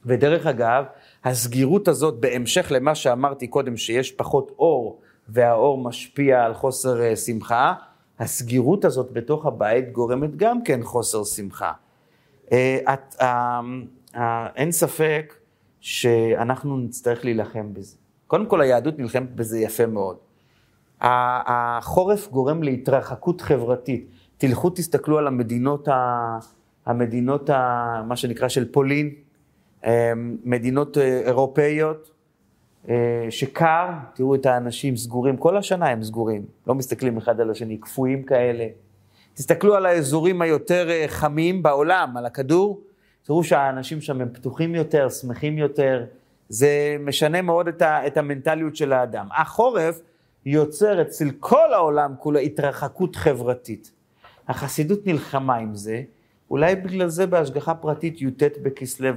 [0.05, 0.83] ודרך אגב,
[1.23, 7.73] הסגירות הזאת, בהמשך למה שאמרתי קודם, שיש פחות אור, והאור משפיע על חוסר אה, שמחה,
[8.19, 11.71] הסגירות הזאת בתוך הבית גורמת גם כן חוסר שמחה.
[12.51, 12.95] אה,
[14.15, 15.33] אה, אין ספק
[15.85, 17.95] שאנחנו נצטרך להילחם בזה.
[18.27, 20.17] קודם כל, היהדות נלחמת בזה יפה מאוד.
[21.01, 24.07] החורף גורם להתרחקות חברתית.
[24.37, 26.37] תלכו, תסתכלו על המדינות, ה,
[26.85, 29.13] המדינות ה, מה שנקרא של פולין,
[29.85, 32.11] אמ, מדינות אה, אירופאיות,
[32.89, 37.77] אה, שקר, תראו את האנשים סגורים, כל השנה הם סגורים, לא מסתכלים אחד על השני,
[37.77, 38.67] קפואים כאלה.
[39.33, 42.81] תסתכלו על האזורים היותר אה, חמים בעולם, על הכדור,
[43.25, 46.05] תראו שהאנשים שם הם פתוחים יותר, שמחים יותר,
[46.49, 49.27] זה משנה מאוד את, ה, את המנטליות של האדם.
[49.37, 50.01] החורף
[50.45, 53.91] יוצר אצל כל העולם כולו התרחקות חברתית.
[54.47, 56.01] החסידות נלחמה עם זה,
[56.51, 59.09] אולי בגלל זה בהשגחה פרטית י"ט בכסלו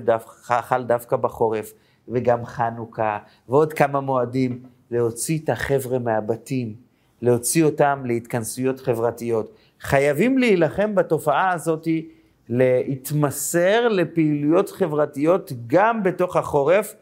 [0.46, 1.72] חל דווקא בחורף,
[2.08, 3.18] וגם חנוכה,
[3.48, 6.74] ועוד כמה מועדים, להוציא את החבר'ה מהבתים,
[7.22, 9.52] להוציא אותם להתכנסויות חברתיות.
[9.80, 11.88] חייבים להילחם בתופעה הזאת,
[12.48, 16.94] להתמסר לפעילויות חברתיות גם בתוך החורף.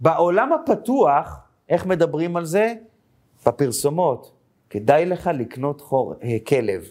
[0.00, 2.74] בעולם הפתוח, איך מדברים על זה?
[3.46, 4.32] בפרסומות.
[4.70, 6.84] כדאי לך לקנות חור, אה, כלב.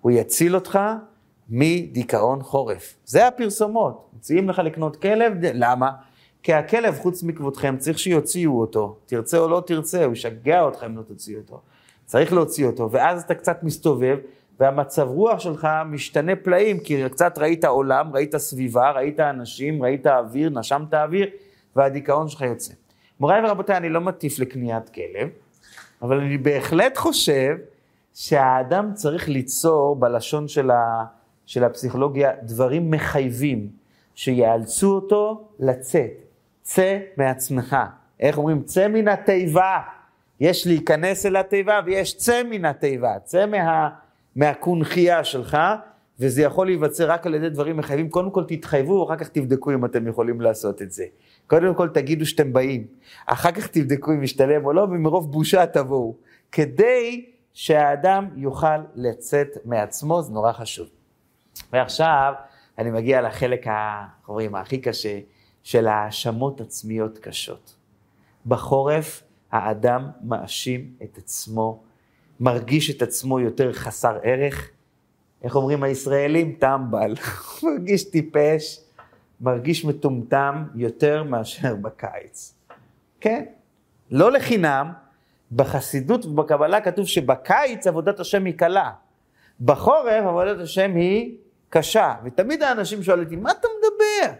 [0.00, 0.78] הוא יציל אותך
[1.48, 2.94] מדיכאון חורף.
[3.04, 4.10] זה הפרסומות.
[4.16, 5.90] מציעים לך לקנות כלב, למה?
[6.42, 8.96] כי הכלב, חוץ מכבודכם, צריך שיוציאו אותו.
[9.06, 11.60] תרצה או לא תרצה, הוא ישגע אותך אם לא תוציא אותו.
[12.04, 14.18] צריך להוציא אותו, ואז אתה קצת מסתובב,
[14.60, 20.50] והמצב רוח שלך משתנה פלאים, כי קצת ראית עולם, ראית סביבה, ראית אנשים, ראית אוויר,
[20.50, 21.28] נשמת אוויר,
[21.76, 22.72] והדיכאון שלך יוצא.
[23.20, 25.28] מוריי ורבותיי, אני לא מטיף לקניית כלב,
[26.02, 27.56] אבל אני בהחלט חושב
[28.14, 31.04] שהאדם צריך ליצור בלשון של, ה,
[31.46, 33.68] של הפסיכולוגיה דברים מחייבים,
[34.14, 36.10] שיאלצו אותו לצאת.
[36.62, 37.76] צא מעצמך.
[38.20, 38.62] איך אומרים?
[38.62, 39.78] צא מן התיבה.
[40.40, 43.18] יש להיכנס אל התיבה ויש צא מן התיבה.
[43.24, 43.88] צא מה,
[44.38, 45.58] מהקונכייה שלך,
[46.20, 48.10] וזה יכול להיווצר רק על ידי דברים מחייבים.
[48.10, 51.04] קודם כל תתחייבו, אחר כך תבדקו אם אתם יכולים לעשות את זה.
[51.46, 52.86] קודם כל תגידו שאתם באים,
[53.26, 56.14] אחר כך תבדקו אם משתלם או לא, ומרוב בושה תבואו.
[56.52, 60.88] כדי שהאדם יוכל לצאת מעצמו, זה נורא חשוב.
[61.72, 62.32] ועכשיו
[62.78, 63.66] אני מגיע לחלק,
[64.28, 65.18] אומרים, הכי קשה,
[65.62, 67.74] של האשמות עצמיות קשות.
[68.46, 69.22] בחורף
[69.52, 71.82] האדם מאשים את עצמו,
[72.40, 74.70] מרגיש את עצמו יותר חסר ערך.
[75.42, 76.56] איך אומרים הישראלים?
[76.58, 77.14] טמבל.
[77.62, 78.80] מרגיש טיפש,
[79.40, 82.54] מרגיש מטומטם יותר מאשר בקיץ.
[83.20, 83.44] כן,
[84.10, 84.92] לא לחינם,
[85.52, 88.90] בחסידות ובקבלה כתוב שבקיץ עבודת השם היא קלה.
[89.60, 91.36] בחורף עבודת השם היא
[91.70, 92.14] קשה.
[92.24, 94.32] ותמיד האנשים שואלים אותי, מה אתה מדבר?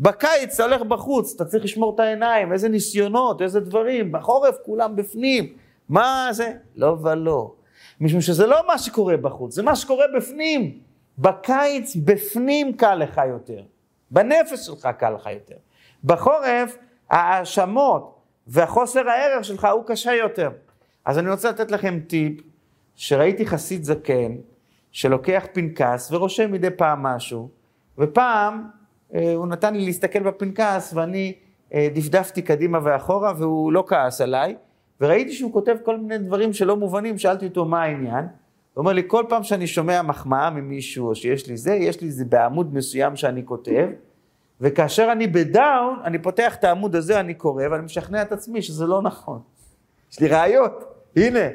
[0.00, 4.96] בקיץ אתה הולך בחוץ, אתה צריך לשמור את העיניים, איזה ניסיונות, איזה דברים, בחורף כולם
[4.96, 5.52] בפנים.
[5.90, 6.52] מה זה?
[6.76, 7.54] לא ולא.
[8.00, 10.78] משום שזה לא מה שקורה בחוץ, זה מה שקורה בפנים.
[11.18, 13.62] בקיץ בפנים קל לך יותר,
[14.10, 15.56] בנפש שלך קל לך יותר.
[16.04, 16.76] בחורף
[17.10, 20.50] ההאשמות והחוסר הערך שלך הוא קשה יותר.
[21.04, 22.40] אז אני רוצה לתת לכם טיפ,
[22.96, 24.36] שראיתי חסיד זקן,
[24.92, 27.48] שלוקח פנקס ורושם מדי פעם משהו,
[27.98, 28.68] ופעם
[29.14, 31.34] אה, הוא נתן לי להסתכל בפנקס ואני
[31.74, 34.56] אה, דפדפתי קדימה ואחורה והוא לא כעס עליי,
[35.00, 38.24] וראיתי שהוא כותב כל מיני דברים שלא מובנים, שאלתי אותו מה העניין,
[38.74, 42.10] הוא אומר לי, כל פעם שאני שומע מחמאה ממישהו או שיש לי זה, יש לי
[42.10, 43.88] זה בעמוד מסוים שאני כותב,
[44.60, 48.86] וכאשר אני בדאון, אני פותח את העמוד הזה, אני קורא, ואני משכנע את עצמי שזה
[48.86, 49.40] לא נכון.
[50.12, 50.84] יש לי ראיות,
[51.16, 51.48] הנה,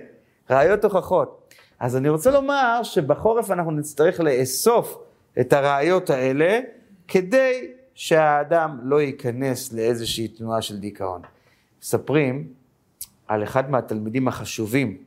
[0.49, 1.53] ראיות הוכחות.
[1.79, 4.97] אז אני רוצה לומר שבחורף אנחנו נצטרך לאסוף
[5.39, 6.59] את הראיות האלה,
[7.07, 11.21] כדי שהאדם לא ייכנס לאיזושהי תנועה של דיכאון.
[11.81, 12.47] מספרים
[13.27, 14.97] על אחד מהתלמידים החשובים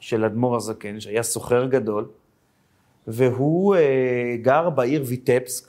[0.00, 2.08] של אדמו"ר הזקן, שהיה סוחר גדול,
[3.06, 5.68] והוא אה, גר בעיר ויטפסק,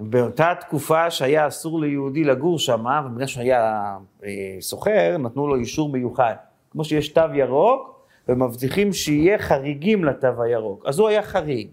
[0.00, 6.34] באותה תקופה שהיה אסור ליהודי לגור שם, ובגלל שהיה אה, סוחר, נתנו לו אישור מיוחד.
[6.70, 7.94] כמו שיש תו ירוק,
[8.28, 10.84] ומבטיחים שיהיה חריגים לתו הירוק.
[10.86, 11.68] אז הוא היה חריג.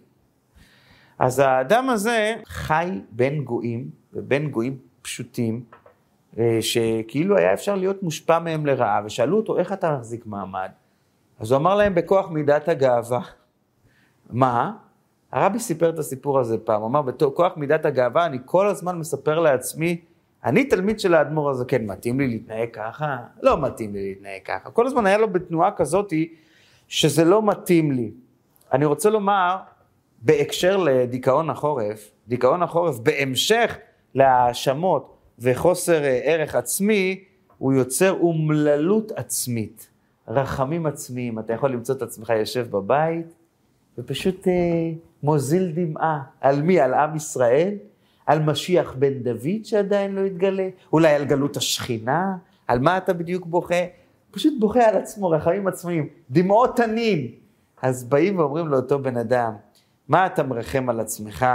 [1.19, 5.80] אז האדם הזה חי בין גויים, ובין גויים פשוטים, אה,
[6.61, 10.69] שכאילו היה אפשר להיות מושפע מהם לרעה, ושאלו אותו, איך אתה מחזיק מעמד?
[11.39, 13.21] אז הוא אמר להם, בכוח מידת הגאווה.
[14.29, 14.71] מה?
[15.31, 19.39] הרבי סיפר את הסיפור הזה פעם, הוא אמר, בכוח מידת הגאווה, אני כל הזמן מספר
[19.39, 20.01] לעצמי,
[20.45, 23.17] אני תלמיד של האדמו"ר הזה, כן, מתאים לי להתנהג ככה?
[23.41, 24.71] לא מתאים לי להתנהג ככה.
[24.71, 26.33] כל הזמן היה לו בתנועה כזאתי,
[26.87, 28.11] שזה לא מתאים לי.
[28.73, 29.57] אני רוצה לומר,
[30.21, 33.77] בהקשר לדיכאון החורף, דיכאון החורף בהמשך
[34.15, 37.23] להאשמות וחוסר אה, ערך עצמי,
[37.57, 39.87] הוא יוצר אומללות עצמית,
[40.27, 41.39] רחמים עצמיים.
[41.39, 43.25] אתה יכול למצוא את עצמך יושב בבית
[43.97, 44.53] ופשוט אה,
[45.23, 46.23] מוזיל דמעה.
[46.41, 46.79] על מי?
[46.79, 47.73] על עם ישראל?
[48.25, 50.69] על משיח בן דוד שעדיין לא התגלה?
[50.93, 52.35] אולי על גלות השכינה?
[52.67, 53.85] על מה אתה בדיוק בוכה?
[54.31, 57.27] פשוט בוכה על עצמו, רחמים עצמיים, דמעות תנין.
[57.81, 59.53] אז באים ואומרים לאותו בן אדם,
[60.07, 61.45] מה אתה מרחם על עצמך?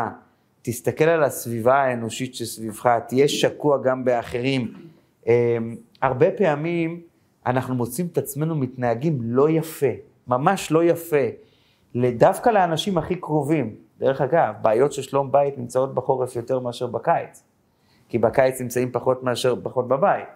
[0.67, 4.75] תסתכל על הסביבה האנושית שסביבך, תהיה שקוע גם באחרים.
[5.27, 7.01] אמ, הרבה פעמים
[7.47, 9.87] אנחנו מוצאים את עצמנו מתנהגים לא יפה,
[10.27, 11.27] ממש לא יפה,
[11.97, 13.75] דווקא לאנשים הכי קרובים.
[13.99, 17.43] דרך אגב, בעיות של שלום בית נמצאות בחורף יותר מאשר בקיץ.
[18.09, 20.29] כי בקיץ נמצאים פחות מאשר, פחות בבית.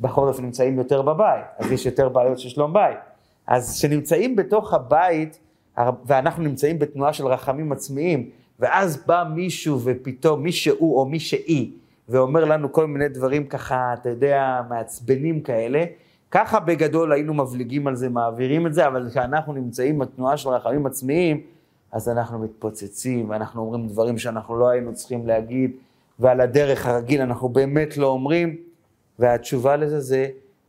[0.00, 2.98] בחורף נמצאים יותר בבית, אז יש יותר בעיות של שלום בית.
[3.46, 5.38] אז כשנמצאים בתוך הבית,
[6.06, 8.30] ואנחנו נמצאים בתנועה של רחמים עצמיים,
[8.62, 11.70] ואז בא מישהו ופתאום, מי שהוא או מי שהיא,
[12.08, 15.84] ואומר לנו כל מיני דברים ככה, אתה יודע, מעצבנים כאלה,
[16.30, 20.86] ככה בגדול היינו מבליגים על זה, מעבירים את זה, אבל כשאנחנו נמצאים בתנועה של רחמים
[20.86, 21.40] עצמיים,
[21.92, 25.70] אז אנחנו מתפוצצים, ואנחנו אומרים דברים שאנחנו לא היינו צריכים להגיד,
[26.18, 28.56] ועל הדרך הרגיל אנחנו באמת לא אומרים,
[29.18, 30.28] והתשובה לזה זה,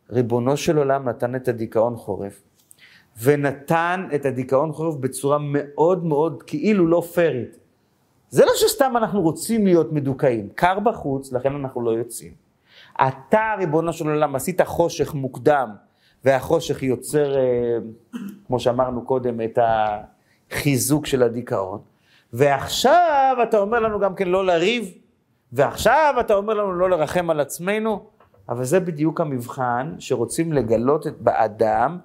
[0.09, 2.41] ריבונו של עולם נתן את הדיכאון חורף,
[3.23, 7.62] ונתן את הדיכאון חורף בצורה מאוד מאוד כאילו לא פיירית.
[8.33, 12.31] זה לא שסתם אנחנו רוצים להיות מדוכאים, קר בחוץ, לכן אנחנו לא יוצאים.
[13.07, 15.69] אתה, ריבונו של עולם, עשית חושך מוקדם,
[16.25, 17.77] והחושך יוצר, אה,
[18.47, 19.59] כמו שאמרנו קודם, את
[20.51, 21.79] החיזוק של הדיכאון.
[22.33, 24.93] ועכשיו אתה אומר לנו גם כן לא לריב,
[25.51, 28.05] ועכשיו אתה אומר לנו לא לרחם על עצמנו,
[28.49, 31.97] אבל זה בדיוק המבחן שרוצים לגלות באדם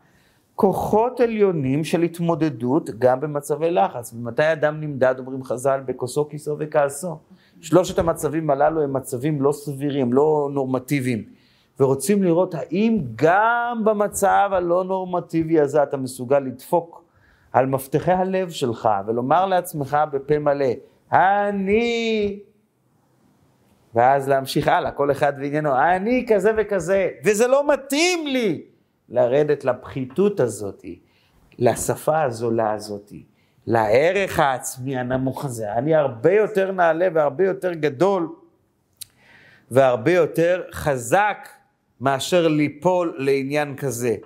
[0.59, 4.15] כוחות עליונים של התמודדות גם במצבי לחץ.
[4.15, 7.19] ומתי אדם נמדד, אומרים חז"ל, בכוסו, כיסו וכעסו.
[7.61, 11.25] שלושת המצבים הללו הם מצבים לא סבירים, לא נורמטיביים.
[11.81, 17.05] ורוצים לראות האם גם במצב הלא נורמטיבי הזה אתה מסוגל לדפוק
[17.53, 20.67] על מפתחי הלב שלך ולומר לעצמך בפה מלא,
[21.13, 22.39] אני
[23.95, 28.63] ואז להמשיך הלאה, כל אחד ועניינו, אני כזה וכזה, וזה לא מתאים לי
[29.09, 30.85] לרדת לפחיתות הזאת,
[31.59, 33.13] לשפה הזולה הזאת,
[33.67, 35.73] לערך העצמי הנמוך הזה.
[35.73, 38.29] אני הרבה יותר נעלה והרבה יותר גדול
[39.71, 41.49] והרבה יותר חזק
[42.01, 44.17] מאשר ליפול לעניין כזה.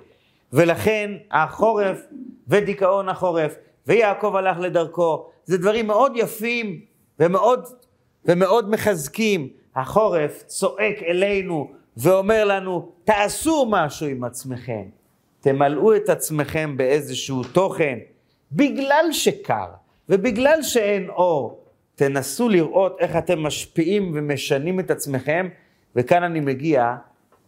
[0.52, 2.06] ולכן החורף
[2.48, 3.54] ודיכאון החורף
[3.86, 6.80] ויעקב הלך לדרכו, זה דברים מאוד יפים
[7.18, 7.68] ומאוד
[8.24, 9.48] ומאוד מחזקים.
[9.76, 14.82] החורף צועק אלינו ואומר לנו, תעשו משהו עם עצמכם.
[15.40, 17.98] תמלאו את עצמכם באיזשהו תוכן,
[18.52, 19.66] בגלל שקר
[20.08, 21.64] ובגלל שאין אור.
[21.94, 25.48] תנסו לראות איך אתם משפיעים ומשנים את עצמכם,
[25.96, 26.96] וכאן אני מגיע,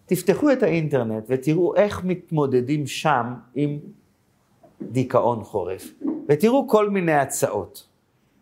[0.07, 3.79] תפתחו את האינטרנט ותראו איך מתמודדים שם עם
[4.83, 5.85] דיכאון חורף,
[6.29, 7.89] ותראו כל מיני הצעות.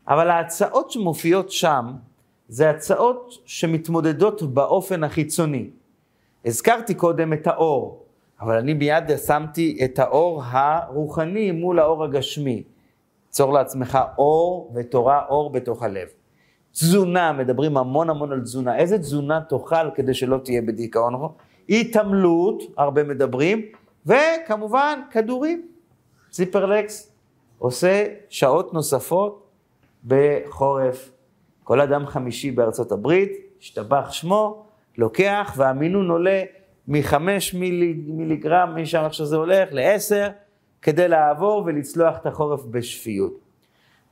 [0.09, 1.93] אבל ההצעות שמופיעות שם,
[2.49, 5.71] זה הצעות שמתמודדות באופן החיצוני.
[6.45, 8.05] הזכרתי קודם את האור,
[8.41, 12.63] אבל אני מיד שמתי את האור הרוחני מול האור הגשמי.
[13.29, 16.09] צור לעצמך אור ותורה אור בתוך הלב.
[16.73, 18.79] תזונה, מדברים המון המון על תזונה.
[18.79, 21.29] איזה תזונה תאכל כדי שלא תהיה בדיכאון?
[21.69, 23.63] התעמלות, הרבה מדברים,
[24.07, 25.69] וכמובן כדורים.
[26.31, 27.13] ציפרלקס
[27.59, 29.49] עושה שעות נוספות
[30.07, 31.11] בחורף
[31.65, 34.65] כל אדם חמישי בארצות הברית, השתבח שמו,
[34.99, 36.43] לוקח והמינון עולה
[36.89, 40.29] מחמש מילי, מיליגרם, משם איך שזה הולך, לעשר,
[40.83, 43.39] כדי לעבור ולצלוח את החורף בשפיות.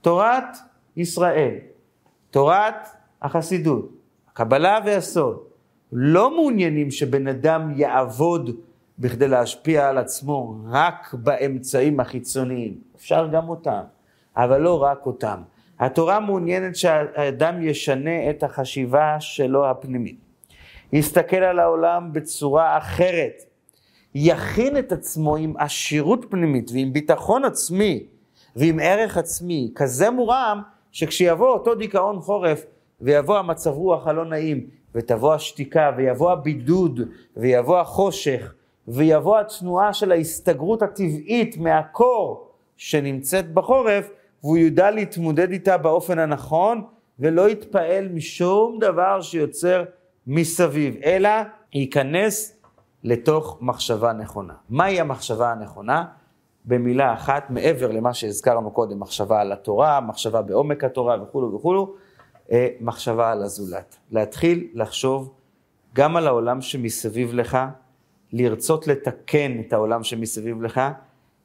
[0.01, 0.45] תורת
[0.97, 1.55] ישראל,
[2.31, 2.75] תורת
[3.23, 3.93] החסידות,
[4.31, 5.39] הקבלה והסוד,
[5.93, 8.51] לא מעוניינים שבן אדם יעבוד
[8.99, 13.81] בכדי להשפיע על עצמו רק באמצעים החיצוניים, אפשר גם אותם,
[14.37, 15.43] אבל לא רק אותם.
[15.79, 20.30] התורה מעוניינת שהאדם ישנה את החשיבה שלו הפנימית.
[20.93, 23.43] יסתכל על העולם בצורה אחרת.
[24.15, 28.07] יכין את עצמו עם עשירות פנימית ועם ביטחון עצמי
[28.57, 30.63] ועם ערך עצמי כזה מורם
[30.93, 32.65] שכשיבוא אותו דיכאון חורף
[33.01, 37.01] ויבוא המצב רוח הלא נעים ותבוא השתיקה ויבוא הבידוד
[37.37, 38.55] ויבוא החושך
[38.89, 44.11] ויבוא התנועה של ההסתגרות הטבעית מהקור שנמצאת בחורף,
[44.43, 46.83] והוא ידע להתמודד איתה באופן הנכון,
[47.19, 49.85] ולא יתפעל משום דבר שיוצר
[50.27, 51.31] מסביב, אלא
[51.73, 52.61] ייכנס
[53.05, 54.55] לתוך מחשבה נכונה.
[54.71, 56.05] מהי המחשבה הנכונה?
[56.65, 61.95] במילה אחת, מעבר למה שהזכרנו קודם, מחשבה על התורה, מחשבה בעומק התורה וכולו וכולו,
[62.53, 63.97] אה, מחשבה על הזולת.
[64.11, 65.35] להתחיל לחשוב
[65.95, 67.59] גם על העולם שמסביב לך,
[68.33, 70.81] לרצות לתקן את העולם שמסביב לך,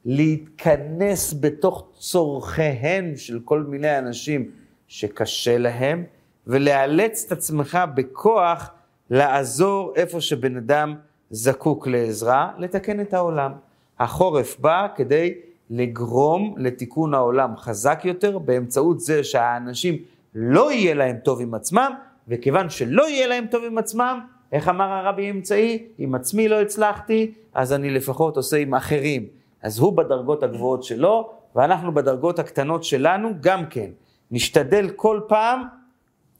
[0.04, 4.50] להתכנס בתוך צורכיהם של כל מיני אנשים
[4.88, 6.04] שקשה להם,
[6.46, 8.70] ולאלץ את עצמך בכוח
[9.10, 10.94] לעזור איפה שבן אדם
[11.30, 13.52] זקוק לעזרה, לתקן את העולם.
[13.98, 15.34] החורף בא כדי
[15.70, 19.96] לגרום לתיקון העולם חזק יותר באמצעות זה שהאנשים
[20.34, 21.92] לא יהיה להם טוב עם עצמם,
[22.28, 24.20] וכיוון שלא יהיה להם טוב עם עצמם,
[24.52, 25.86] איך אמר הרבי אמצעי?
[25.98, 29.26] אם עצמי לא הצלחתי, אז אני לפחות עושה עם אחרים.
[29.62, 33.90] אז הוא בדרגות הגבוהות שלו, ואנחנו בדרגות הקטנות שלנו גם כן.
[34.30, 35.62] נשתדל כל פעם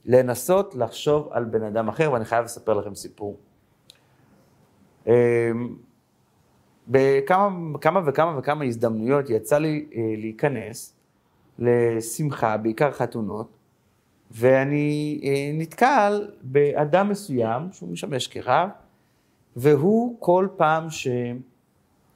[0.06, 3.36] לנסות לחשוב על בן אדם אחר, ואני חייב לספר לכם סיפור.
[5.06, 5.12] אמ,
[6.88, 10.96] בכמה כמה וכמה וכמה הזדמנויות יצא לי אה, להיכנס
[11.58, 13.48] לשמחה, בעיקר חתונות,
[14.30, 18.68] ואני אה, נתקל באדם מסוים שהוא משמש כרב,
[19.56, 21.08] והוא כל פעם, ש...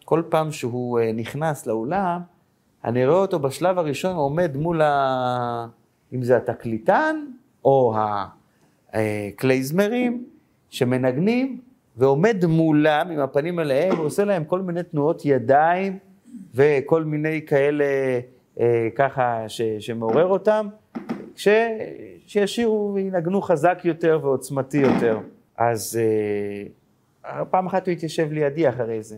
[0.04, 2.20] כל פעם שהוא אה, נכנס לאולם,
[2.84, 5.66] אני רואה אותו בשלב הראשון עומד מול ה...
[6.12, 7.26] אם זה התקליטן
[7.64, 7.94] או
[8.92, 10.24] הקלייזמרים
[10.70, 11.60] שמנגנים,
[11.96, 15.98] ועומד מולם עם הפנים אליהם ועושה להם כל מיני תנועות ידיים
[16.54, 17.84] וכל מיני כאלה
[18.60, 20.68] אה, ככה ש, שמעורר אותם,
[21.36, 21.48] ש,
[22.26, 25.18] שישירו וינגנו חזק יותר ועוצמתי יותר.
[25.56, 26.00] אז
[27.24, 29.16] אה, פעם אחת הוא התיישב לידי אחרי זה.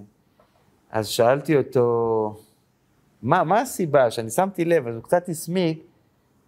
[0.91, 2.37] אז שאלתי אותו,
[3.23, 4.11] מה, מה הסיבה?
[4.11, 5.83] שאני שמתי לב, אז הוא קצת הסמיק,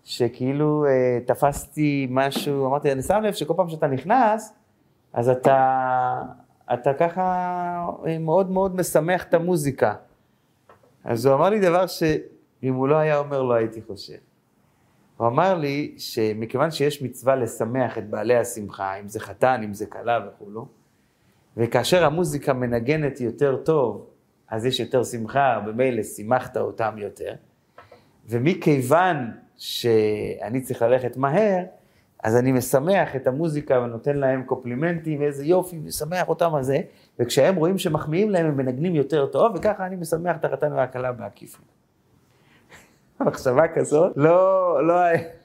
[0.05, 4.53] שכאילו אה, תפסתי משהו, אמרתי, אני שם לב שכל פעם שאתה נכנס,
[5.13, 6.23] אז אתה,
[6.75, 7.23] אתה ככה
[8.07, 9.95] אה, מאוד מאוד משמח את המוזיקה.
[11.05, 14.19] אז הוא אמר לי דבר שאם הוא לא היה אומר, לא הייתי חושב.
[15.17, 19.87] הוא אמר לי שמכיוון שיש מצווה לשמח את בעלי השמחה, אם זה חתן, אם זה
[19.87, 20.67] כלה וכולו,
[21.57, 24.07] וכאשר המוזיקה מנגנת יותר טוב,
[24.49, 27.35] אז יש יותר שמחה, במילא שימחת אותם יותר.
[28.29, 29.17] ומכיוון
[29.57, 31.65] שאני צריך ללכת מהר,
[32.25, 36.79] אז אני משמח את המוזיקה ונותן להם קופלימנטים, ואיזה יופי, משמח אותם על זה,
[37.19, 41.65] וכשהם רואים שמחמיאים להם, הם מנגנים יותר טוב, וככה אני משמח את החתן והכלה בעקיפין.
[43.21, 44.95] מחשבה כזאת לא, לא,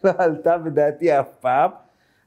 [0.03, 1.72] לא עלתה בדעתי אף פעם,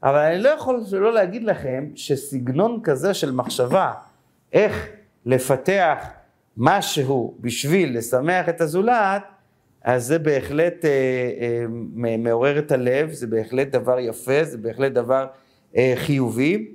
[0.03, 3.93] אבל אני לא יכול שלא להגיד לכם שסגנון כזה של מחשבה,
[4.53, 4.89] איך
[5.27, 6.07] לפתח
[6.57, 9.23] משהו בשביל לשמח את הזולת,
[9.85, 15.27] אז זה בהחלט אה, אה, מעורר את הלב, זה בהחלט דבר יפה, זה בהחלט דבר
[15.77, 16.69] אה, חיובי.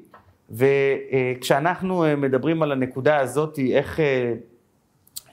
[0.50, 4.34] וכשאנחנו אה, מדברים על הנקודה הזאת, איך, אה,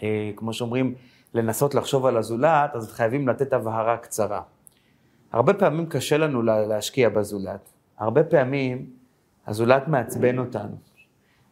[0.03, 0.95] אה, כמו שאומרים,
[1.35, 4.41] לנסות לחשוב על הזולת, אז חייבים לתת הבהרה קצרה.
[5.33, 7.69] הרבה פעמים קשה לנו להשקיע בזולת.
[7.99, 8.87] הרבה פעמים
[9.47, 10.77] הזולת מעצבן אותנו.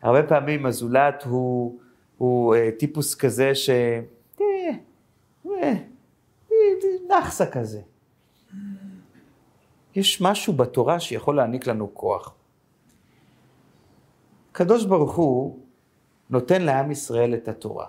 [0.02, 1.78] הרבה פעמים הזולת הוא,
[2.18, 3.70] הוא אה, טיפוס כזה ש...
[4.40, 4.70] אה,
[5.46, 5.72] אה,
[7.08, 7.80] נאחסה כזה.
[9.94, 12.34] יש משהו בתורה שיכול להעניק לנו כוח.
[14.50, 15.58] הקדוש ברוך הוא
[16.30, 17.86] נותן לעם ישראל את התורה.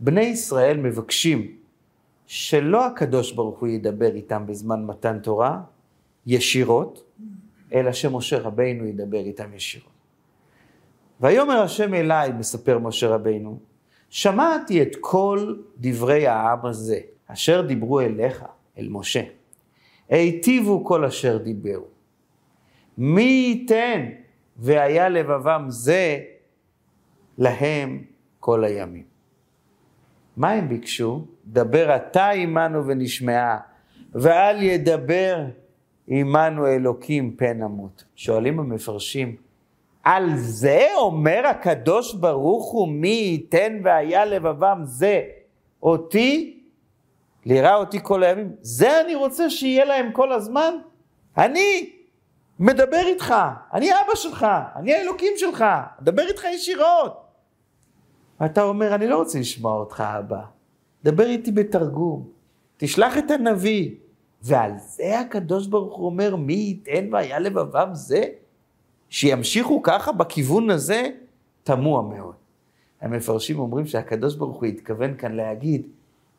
[0.00, 1.56] בני ישראל מבקשים
[2.26, 5.62] שלא הקדוש ברוך הוא ידבר איתם בזמן מתן תורה
[6.26, 7.04] ישירות,
[7.72, 9.88] אלא שמשה רבינו ידבר איתם ישירות.
[11.20, 13.58] ויאמר השם אליי, מספר משה רבינו,
[14.10, 18.44] שמעתי את כל דברי העם הזה, אשר דיברו אליך,
[18.78, 19.22] אל משה.
[20.08, 21.84] היטיבו כל אשר דיברו.
[22.98, 24.08] מי ייתן
[24.56, 26.18] והיה לבבם זה
[27.38, 28.02] להם
[28.40, 29.04] כל הימים.
[30.36, 31.24] מה הם ביקשו?
[31.46, 33.58] דבר אתה עמנו ונשמעה,
[34.12, 35.44] ואל ידבר
[36.06, 38.04] עמנו אלוקים פן נמות.
[38.16, 39.36] שואלים המפרשים,
[40.02, 45.22] על זה אומר הקדוש ברוך הוא מי ייתן והיה לבבם זה
[45.82, 46.63] אותי
[47.46, 50.74] ליראה אותי כל הימים, זה אני רוצה שיהיה להם כל הזמן?
[51.38, 51.90] אני
[52.58, 53.34] מדבר איתך,
[53.72, 55.64] אני אבא שלך, אני האלוקים שלך,
[56.00, 57.24] מדבר איתך ישירות.
[58.40, 60.40] ואתה אומר, אני לא רוצה לשמוע אותך אבא,
[61.04, 62.28] דבר איתי בתרגום,
[62.76, 63.90] תשלח את הנביא.
[64.44, 68.24] ועל זה הקדוש ברוך הוא אומר, מי ייתן והיה לבבם זה?
[69.08, 71.08] שימשיכו ככה בכיוון הזה?
[71.62, 72.34] תמוה מאוד.
[73.00, 75.86] המפרשים אומרים שהקדוש ברוך הוא התכוון כאן להגיד,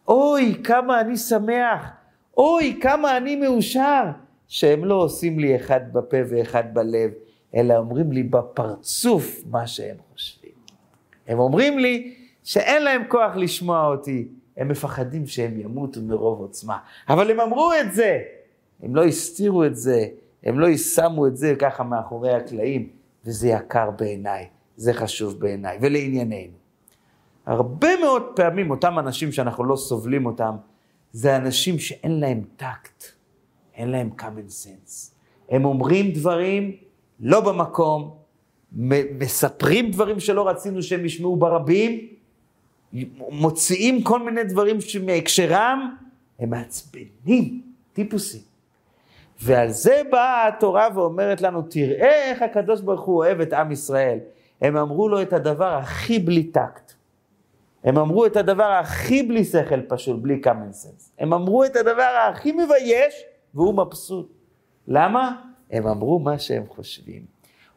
[0.08, 1.90] אוי, כמה אני שמח,
[2.38, 4.04] אוי, כמה אני מאושר,
[4.48, 7.12] שהם לא עושים לי אחד בפה ואחד בלב,
[7.56, 10.52] אלא אומרים לי בפרצוף מה שהם חושבים.
[11.28, 14.28] הם אומרים לי שאין להם כוח לשמוע אותי,
[14.58, 16.78] הם מפחדים שהם ימותו מרוב עוצמה.
[17.10, 18.22] אבל הם אמרו את זה,
[18.84, 20.08] הם לא הסתירו את זה,
[20.44, 22.90] הם לא שמו את זה ככה מאחורי הקלעים,
[23.26, 25.78] וזה יקר בעיניי, זה חשוב בעיניי.
[25.82, 26.54] ולענייננו,
[27.46, 30.56] הרבה מאוד פעמים אותם אנשים שאנחנו לא סובלים אותם,
[31.12, 33.04] זה אנשים שאין להם טקט,
[33.76, 35.12] אין להם common sense.
[35.50, 36.76] הם אומרים דברים
[37.20, 38.16] לא במקום,
[39.20, 42.08] מספרים דברים שלא רצינו שהם ישמעו ברבים,
[43.32, 45.96] מוציאים כל מיני דברים שמהקשרם,
[46.40, 47.62] הם מעצבנים,
[47.94, 48.42] טיפוסים.
[49.42, 54.20] ועל זה באה התורה ואומרת לנו, תראה איך הקדוש ברוך הוא אוהב את עם ישראל.
[54.62, 56.95] הם אמרו לו את הדבר הכי בלי טקט.
[57.86, 61.10] הם אמרו את הדבר הכי בלי שכל פשוט, בלי common sense.
[61.20, 63.24] הם אמרו את הדבר הכי מבייש,
[63.54, 64.32] והוא מבסוט.
[64.88, 65.42] למה?
[65.72, 67.26] הם אמרו מה שהם חושבים.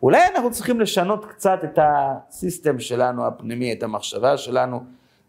[0.02, 4.80] אולי אנחנו צריכים לשנות קצת את הסיסטם שלנו הפנימי, את המחשבה שלנו,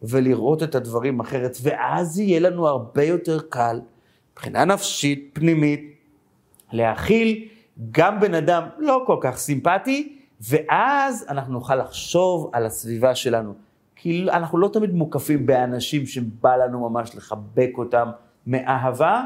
[0.02, 3.82] ולראות את הדברים אחרת, ואז יהיה לנו הרבה יותר קל,
[4.32, 5.94] מבחינה נפשית, פנימית,
[6.72, 7.48] להכיל
[7.92, 13.69] גם בן אדם לא כל כך סימפטי, ואז אנחנו נוכל לחשוב על הסביבה שלנו.
[14.02, 18.10] כי אנחנו לא תמיד מוקפים באנשים שבא לנו ממש לחבק אותם
[18.48, 19.24] מאהבה,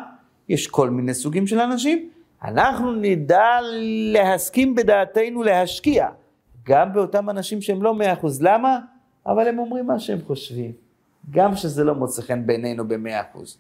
[0.50, 2.10] יש כל מיני סוגים של אנשים.
[2.44, 3.46] אנחנו נדע
[4.14, 6.10] להסכים בדעתנו להשקיע,
[6.66, 8.42] גם באותם אנשים שהם לא מאה אחוז.
[8.42, 8.80] למה?
[9.26, 10.72] אבל הם אומרים מה שהם חושבים,
[11.32, 13.58] גם שזה לא מוצא חן בעינינו במאה אחוז.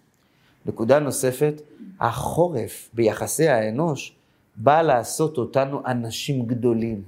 [0.66, 1.62] נקודה נוספת,
[2.00, 4.16] החורף ביחסי האנוש
[4.56, 7.02] בא לעשות אותנו אנשים גדולים.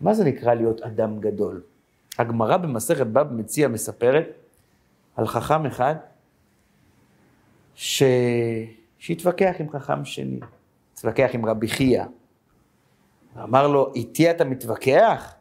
[0.00, 1.60] מה זה נקרא להיות אדם גדול?
[2.18, 4.26] הגמרא במסכת בבא מציע מספרת
[5.16, 5.94] על חכם אחד
[7.74, 8.02] ש...
[8.98, 10.40] שהתווכח עם חכם שני,
[10.92, 12.04] התווכח עם רבי חייא.
[13.42, 15.34] אמר לו, איתי אתה מתווכח?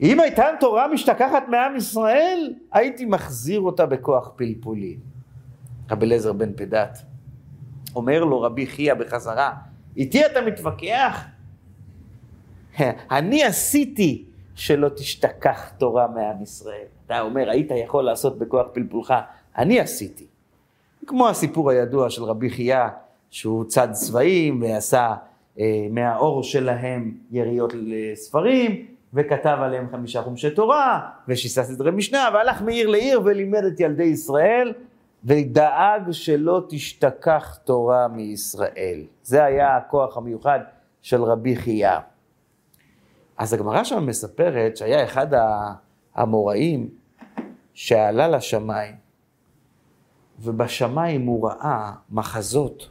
[0.00, 4.98] אם הייתה תורה משתכחת מעם ישראל, הייתי מחזיר אותה בכוח פלפולים.
[5.90, 6.98] רבי אליעזר בן פדת.
[7.96, 9.52] אומר לו רבי חייא בחזרה,
[9.96, 11.24] איתי אתה מתווכח?
[13.10, 14.25] אני עשיתי
[14.56, 16.86] שלא תשתכח תורה מעם ישראל.
[17.06, 19.14] אתה אומר, היית יכול לעשות בכוח פלפולך,
[19.58, 20.26] אני עשיתי.
[21.06, 22.84] כמו הסיפור הידוע של רבי חייא,
[23.30, 25.14] שהוא צד צבעים ועשה
[25.58, 32.88] אה, מהאור שלהם יריות לספרים, וכתב עליהם חמישה חומשי תורה, ושיסה סדרי משנה, והלך מעיר
[32.88, 34.72] לעיר ולימד את ילדי ישראל,
[35.24, 39.02] ודאג שלא תשתכח תורה מישראל.
[39.22, 40.60] זה היה הכוח המיוחד
[41.02, 41.98] של רבי חייא.
[43.38, 45.26] אז הגמרא שם מספרת שהיה אחד
[46.14, 46.88] האמוראים
[47.74, 48.94] שעלה לשמיים,
[50.38, 52.88] ובשמיים הוא ראה מחזות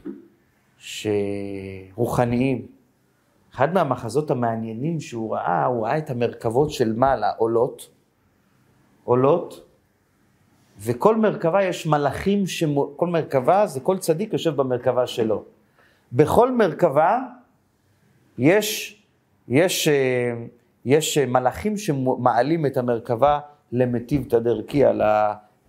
[1.94, 2.66] רוחניים.
[3.54, 7.90] אחד מהמחזות המעניינים שהוא ראה, הוא ראה את המרכבות של מעלה עולות,
[9.04, 9.66] עולות,
[10.78, 15.44] וכל מרכבה יש מלאכים, שמו, כל מרכבה זה כל צדיק יושב במרכבה שלו.
[16.12, 17.20] בכל מרכבה
[18.38, 18.95] יש,
[19.48, 20.34] יש, אה,
[20.84, 23.40] יש מלאכים שמעלים את המרכבה
[23.72, 24.92] למטיב תדרקיה,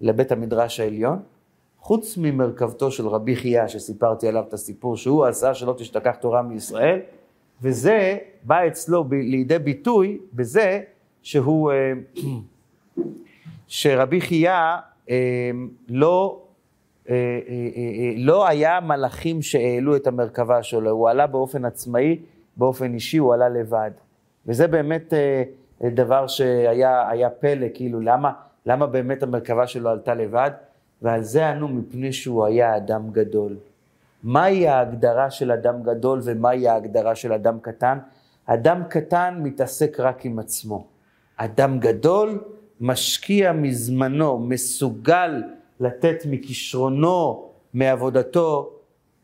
[0.01, 1.19] לבית המדרש העליון,
[1.79, 6.99] חוץ ממרכבתו של רבי חייא, שסיפרתי עליו את הסיפור, שהוא עשה שלא תשתכח תורה מישראל,
[7.61, 10.81] וזה בא אצלו ב, לידי ביטוי בזה
[11.21, 11.93] שהוא, אה,
[13.67, 14.51] שרבי חייא
[15.09, 15.51] אה,
[15.89, 16.41] לא,
[17.09, 17.15] אה,
[18.17, 22.19] לא היה מלאכים שהעלו את המרכבה שלו, הוא עלה באופן עצמאי,
[22.57, 23.91] באופן אישי, הוא עלה לבד.
[24.45, 25.13] וזה באמת
[25.83, 28.31] דבר שהיה פלא, כאילו, למה,
[28.65, 30.51] למה באמת המרכבה שלו עלתה לבד?
[31.01, 33.57] ועל זה ענו מפני שהוא היה אדם גדול.
[34.23, 37.97] מהי ההגדרה של אדם גדול ומהי ההגדרה של אדם קטן?
[38.45, 40.87] אדם קטן מתעסק רק עם עצמו.
[41.37, 42.43] אדם גדול
[42.81, 45.43] משקיע מזמנו, מסוגל
[45.79, 48.73] לתת מכישרונו, מעבודתו,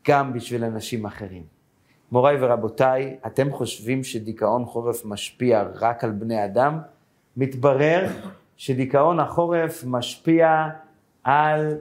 [0.08, 1.53] גם בשביל אנשים אחרים.
[2.14, 6.78] מוריי ורבותיי, אתם חושבים שדיכאון חורף משפיע רק על בני אדם?
[7.36, 8.06] מתברר
[8.56, 10.68] שדיכאון החורף משפיע
[11.24, 11.78] על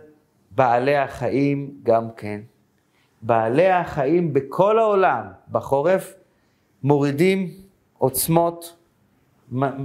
[0.52, 2.42] בעלי החיים גם כן.
[3.22, 6.14] בעלי החיים בכל העולם בחורף
[6.84, 7.52] מורידים
[7.98, 8.76] עוצמות,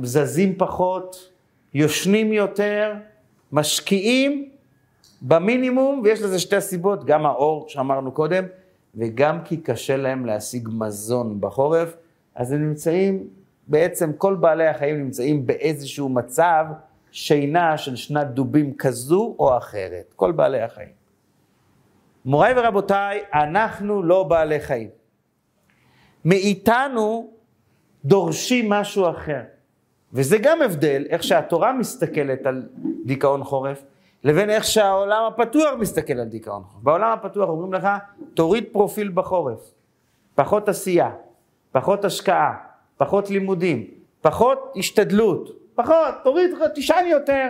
[0.02, 1.30] זזים פחות,
[1.74, 2.94] יושנים יותר,
[3.52, 4.48] משקיעים
[5.22, 8.44] במינימום, ויש לזה שתי סיבות, גם האור שאמרנו קודם,
[8.94, 11.96] וגם כי קשה להם להשיג מזון בחורף,
[12.34, 13.28] אז הם נמצאים,
[13.68, 16.64] בעצם כל בעלי החיים נמצאים באיזשהו מצב
[17.12, 20.98] שינה של שנת דובים כזו או אחרת, כל בעלי החיים.
[22.24, 24.88] מוריי ורבותיי, אנחנו לא בעלי חיים.
[26.24, 27.30] מאיתנו
[28.04, 29.42] דורשים משהו אחר.
[30.12, 32.68] וזה גם הבדל, איך שהתורה מסתכלת על
[33.04, 33.84] דיכאון חורף,
[34.24, 36.82] לבין איך שהעולם הפתוח מסתכל על דיכאון חורף.
[36.82, 37.88] בעולם הפתוח אומרים לך,
[38.34, 39.60] תוריד פרופיל בחורף,
[40.34, 41.10] פחות עשייה,
[41.72, 42.54] פחות השקעה,
[42.96, 43.86] פחות לימודים,
[44.20, 47.48] פחות השתדלות, פחות, תוריד, תישן יותר.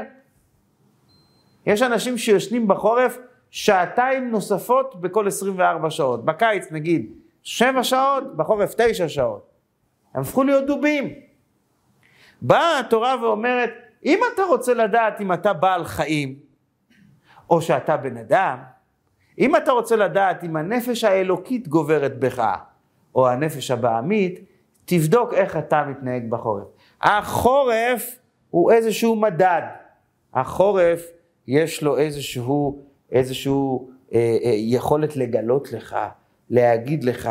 [1.66, 3.18] יש אנשים שיושנים בחורף
[3.50, 6.24] שעתיים נוספות בכל 24 שעות.
[6.24, 7.12] בקיץ נגיד
[7.42, 9.50] 7 שעות, בחורף 9 שעות.
[10.14, 11.14] הם הפכו להיות דובים.
[12.42, 13.70] באה התורה ואומרת,
[14.04, 16.47] אם אתה רוצה לדעת אם אתה בעל חיים,
[17.50, 18.58] או שאתה בן אדם,
[19.38, 22.54] אם אתה רוצה לדעת אם הנפש האלוקית גוברת בך,
[23.14, 24.40] או הנפש הבעמית,
[24.84, 26.66] תבדוק איך אתה מתנהג בחורף.
[27.02, 28.18] החורף
[28.50, 29.62] הוא איזשהו מדד.
[30.34, 31.06] החורף
[31.46, 32.82] יש לו איזשהו,
[33.12, 35.96] איזשהו אה, אה, יכולת לגלות לך,
[36.50, 37.30] להגיד לך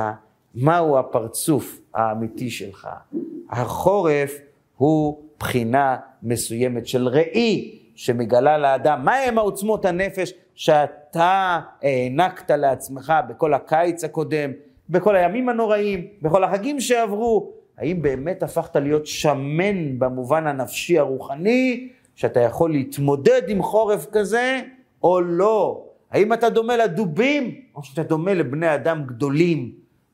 [0.55, 2.87] מהו הפרצוף האמיתי שלך.
[3.49, 4.37] החורף
[4.77, 14.03] הוא בחינה מסוימת של ראי שמגלה לאדם מהם העוצמות הנפש שאתה הענקת לעצמך בכל הקיץ
[14.03, 14.51] הקודם,
[14.89, 17.51] בכל הימים הנוראים, בכל החגים שעברו.
[17.77, 24.61] האם באמת הפכת להיות שמן במובן הנפשי הרוחני, שאתה יכול להתמודד עם חורף כזה,
[25.03, 25.83] או לא?
[26.11, 29.71] האם אתה דומה לדובים, או שאתה דומה לבני אדם גדולים,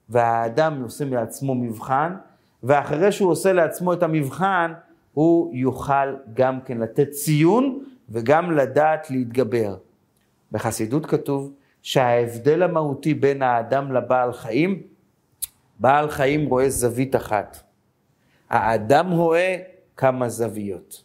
[0.10, 2.16] והאדם עושה מעצמו מבחן,
[2.64, 4.74] ואחרי שהוא עושה לעצמו את המבחן,
[5.14, 9.76] הוא יוכל גם כן לתת ציון וגם לדעת להתגבר.
[10.52, 14.82] בחסידות כתוב שההבדל המהותי בין האדם לבעל חיים,
[15.80, 17.64] בעל חיים רואה זווית אחת.
[18.50, 19.58] האדם רואה
[19.98, 21.04] כמה זוויות.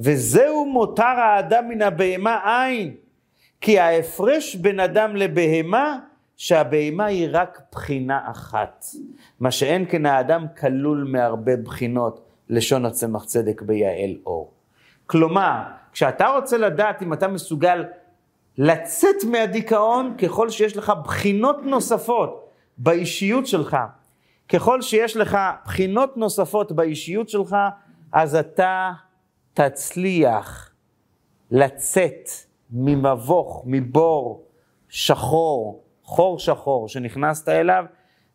[0.00, 2.94] וזהו מותר האדם מן הבהמה אין,
[3.60, 5.98] כי ההפרש בין אדם לבהמה,
[6.36, 8.84] שהבהמה היא רק בחינה אחת.
[9.40, 14.52] מה שאין כן האדם כלול מהרבה בחינות, לשון הצמח צדק ביעל אור.
[15.06, 17.84] כלומר, כשאתה רוצה לדעת אם אתה מסוגל
[18.58, 23.76] לצאת מהדיכאון, ככל שיש לך בחינות נוספות באישיות שלך,
[24.48, 27.56] ככל שיש לך בחינות נוספות באישיות שלך,
[28.12, 28.92] אז אתה
[29.54, 30.70] תצליח
[31.50, 32.28] לצאת
[32.70, 34.44] ממבוך, מבור
[34.88, 37.84] שחור, חור שחור שנכנסת אליו,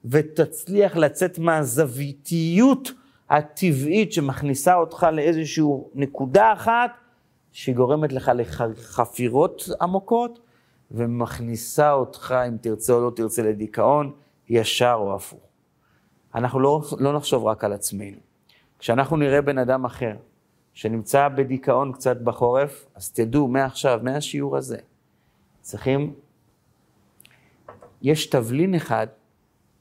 [0.05, 2.91] ותצליח לצאת מהזוויתיות
[3.29, 5.63] הטבעית שמכניסה אותך לאיזושהי
[5.95, 6.91] נקודה אחת,
[7.51, 10.39] שגורמת לך לחפירות עמוקות,
[10.91, 14.11] ומכניסה אותך, אם תרצה או לא תרצה, לדיכאון,
[14.49, 15.39] ישר או הפוך.
[16.35, 18.17] אנחנו לא, לא נחשוב רק על עצמנו.
[18.79, 20.15] כשאנחנו נראה בן אדם אחר
[20.73, 24.77] שנמצא בדיכאון קצת בחורף, אז תדעו מעכשיו, מהשיעור הזה,
[25.61, 26.13] צריכים,
[28.01, 29.07] יש תבלין אחד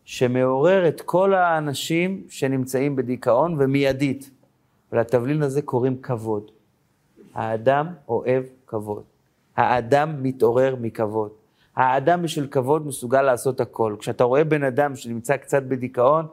[0.05, 4.30] שמעורר את כל האנשים שנמצאים בדיכאון ומיידית.
[4.92, 6.50] ולתבלין הזה קוראים כבוד.
[7.34, 9.03] האדם אוהב כבוד.
[9.57, 11.30] האדם מתעורר מכבוד.
[11.76, 13.96] האדם בשביל כבוד מסוגל לעשות הכל.
[13.98, 16.26] כשאתה רואה בן אדם שנמצא קצת בדיכאון,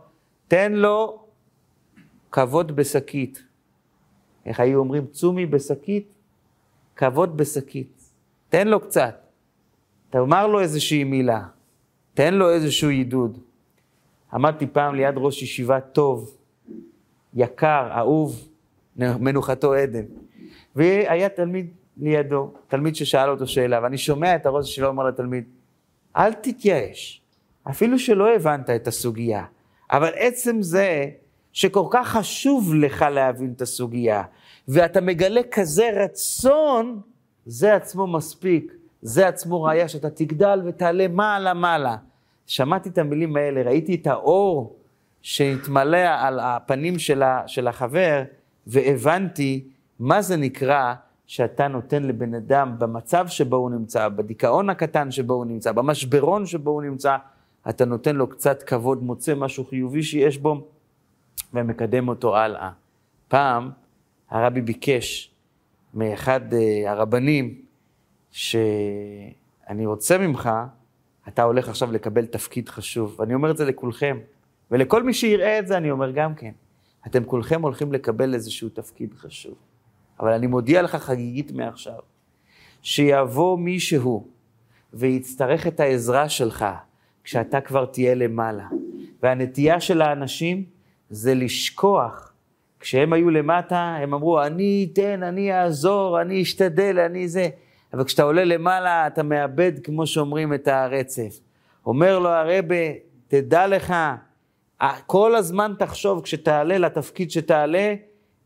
[0.48, 1.20] תן לו
[2.32, 3.44] כבוד בשקית.
[4.46, 5.06] איך היו אומרים?
[5.08, 6.08] צומי בשקית?
[6.96, 8.04] כבוד בשקית.
[8.50, 9.16] תן לו קצת.
[10.10, 11.48] תאמר לו איזושהי מילה.
[12.14, 13.40] תן לו איזשהו עידוד.
[14.34, 16.38] עמדתי פעם ליד ראש ישיבה טוב,
[17.34, 18.50] יקר, אהוב,
[18.96, 20.06] מנוחתו עדן.
[20.76, 25.44] והיה תלמיד לידו, תלמיד ששאל אותו שאלה, ואני שומע את הראש שלו אומר לתלמיד,
[26.18, 27.22] אל תתייאש,
[27.70, 29.46] אפילו שלא הבנת את הסוגיה,
[29.92, 31.06] אבל עצם זה
[31.54, 34.24] שכל כך חשוב לך להבין את הסוגיה,
[34.68, 37.02] ואתה מגלה כזה רצון,
[37.46, 41.96] זה עצמו מספיק, זה עצמו ראיה שאתה תגדל ותעלה מעלה-מעלה.
[42.50, 44.76] שמעתי את המילים האלה, ראיתי את האור
[45.22, 48.24] שהתמלא על הפנים של, של החבר,
[48.68, 49.68] והבנתי
[50.00, 50.94] מה זה נקרא
[51.28, 56.72] שאתה נותן לבן אדם במצב שבו הוא נמצא, בדיכאון הקטן שבו הוא נמצא, במשברון שבו
[56.72, 57.18] הוא נמצא,
[57.70, 60.68] אתה נותן לו קצת כבוד, מוצא משהו חיובי שיש בו
[61.54, 62.72] ומקדם אותו הלאה.
[63.28, 63.72] פעם
[64.30, 65.32] הרבי ביקש
[65.94, 67.62] מאחד אה, הרבנים
[68.32, 70.50] שאני רוצה ממך
[71.34, 73.16] אתה הולך עכשיו לקבל תפקיד חשוב.
[73.20, 74.18] ואני אומר את זה לכולכם,
[74.72, 76.52] ולכל מי שיראה את זה אני אומר גם כן.
[77.08, 79.56] אתם כולכם הולכים לקבל איזשהו תפקיד חשוב.
[80.20, 82.00] אבל אני מודיע לך חגיגית מעכשיו,
[82.82, 84.28] שיבוא מישהו
[84.94, 86.66] ויצטרך את העזרה שלך
[87.24, 88.68] כשאתה כבר תהיה למעלה.
[89.24, 90.64] והנטייה של האנשים
[91.10, 92.34] זה לשכוח.
[92.80, 97.50] כשהם היו למטה, הם אמרו, אני אתן, אני אעזור, אני אשתדל, אני זה.
[97.94, 101.40] אבל כשאתה עולה למעלה, אתה מאבד, כמו שאומרים, את הרצף.
[101.86, 102.76] אומר לו הרבה,
[103.28, 103.94] תדע לך,
[105.06, 107.94] כל הזמן תחשוב, כשתעלה לתפקיד שתעלה,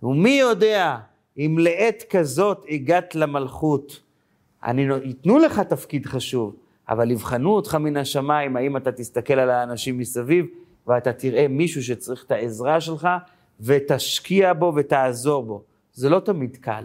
[0.04, 0.98] ומי יודע
[1.38, 4.02] אם לעת כזאת הגעת למלכות.
[4.64, 6.56] אני, ייתנו לך תפקיד חשוב,
[6.90, 10.46] אבל יבחנו אותך מן השמיים, האם אתה תסתכל על האנשים מסביב,
[10.88, 13.08] ואתה תראה מישהו שצריך את העזרה שלך,
[13.62, 15.64] ותשקיע בו ותעזור בו.
[15.94, 16.84] זה לא תמיד קל.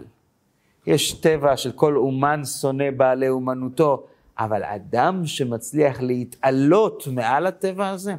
[0.87, 4.03] יש טבע של כל אומן שונא בעלי אומנותו,
[4.39, 8.15] אבל אדם שמצליח להתעלות מעל הטבע הזה,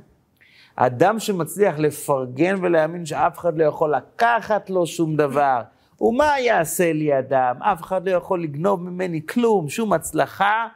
[0.76, 5.60] אדם שמצליח לפרגן ולהאמין שאף אחד לא יכול לקחת לו שום דבר,
[6.00, 7.62] ומה יעשה לי אדם?
[7.62, 10.66] אף אחד לא יכול לגנוב ממני כלום, שום הצלחה.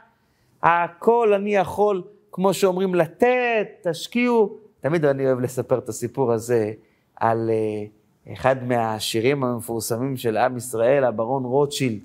[0.63, 4.57] הכל אני יכול, כמו שאומרים, לתת, תשקיעו.
[4.81, 6.73] תמיד אני אוהב לספר את הסיפור הזה
[7.17, 7.51] על...
[7.51, 7.94] Uh,
[8.33, 12.01] אחד מהשירים המפורסמים של עם ישראל, הברון רוטשילד,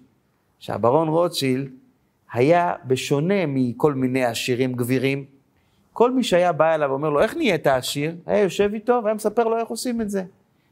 [0.59, 1.69] שהברון רוטשילד
[2.33, 5.25] היה בשונה מכל מיני עשירים גבירים,
[5.93, 8.15] כל מי שהיה בא אליו ואומר לו, איך נהיית עשיר?
[8.25, 10.23] היה יושב איתו והיה מספר לו איך עושים את זה.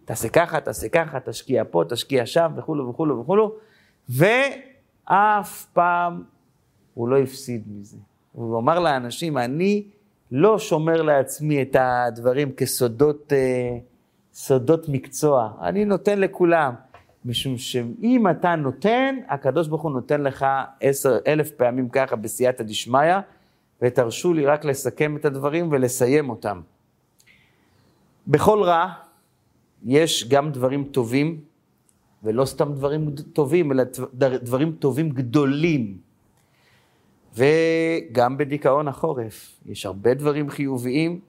[0.05, 3.55] תעשה ככה, תעשה ככה, תשקיע פה, תשקיע שם, וכולו וכולו וכולו,
[4.09, 6.23] ואף פעם
[6.93, 7.97] הוא לא הפסיד מזה.
[8.33, 9.83] הוא אמר לאנשים, אני
[10.31, 13.77] לא שומר לעצמי את הדברים כסודות אה,
[14.37, 16.73] סודות מקצוע, אני נותן לכולם.
[17.25, 20.45] משום שאם אתה נותן, הקדוש ברוך הוא נותן לך
[20.81, 23.15] עשר אלף פעמים ככה בסייעתא דשמיא,
[23.81, 26.61] ותרשו לי רק לסכם את הדברים ולסיים אותם.
[28.27, 28.93] בכל רע
[29.85, 31.41] יש גם דברים טובים,
[32.23, 33.83] ולא סתם דברים טובים, אלא
[34.13, 35.97] דברים טובים גדולים.
[37.35, 41.19] וגם בדיכאון החורף יש הרבה דברים חיוביים,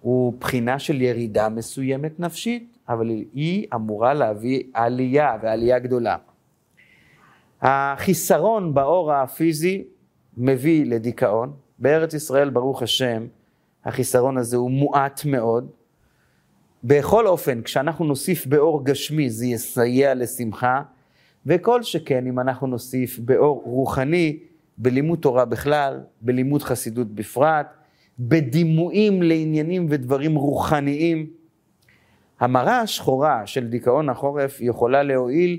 [0.00, 6.16] הוא בחינה של ירידה מסוימת נפשית, אבל היא אמורה להביא עלייה, ועלייה גדולה.
[7.60, 9.84] החיסרון באור הפיזי
[10.36, 11.52] מביא לדיכאון.
[11.78, 13.26] בארץ ישראל, ברוך השם,
[13.84, 15.70] החיסרון הזה הוא מועט מאוד.
[16.84, 20.82] בכל אופן, כשאנחנו נוסיף באור גשמי, זה יסייע לשמחה,
[21.46, 24.38] וכל שכן אם אנחנו נוסיף באור רוחני,
[24.78, 27.66] בלימוד תורה בכלל, בלימוד חסידות בפרט,
[28.20, 31.26] בדימויים לעניינים ודברים רוחניים.
[32.40, 35.58] המראה השחורה של דיכאון החורף יכולה להועיל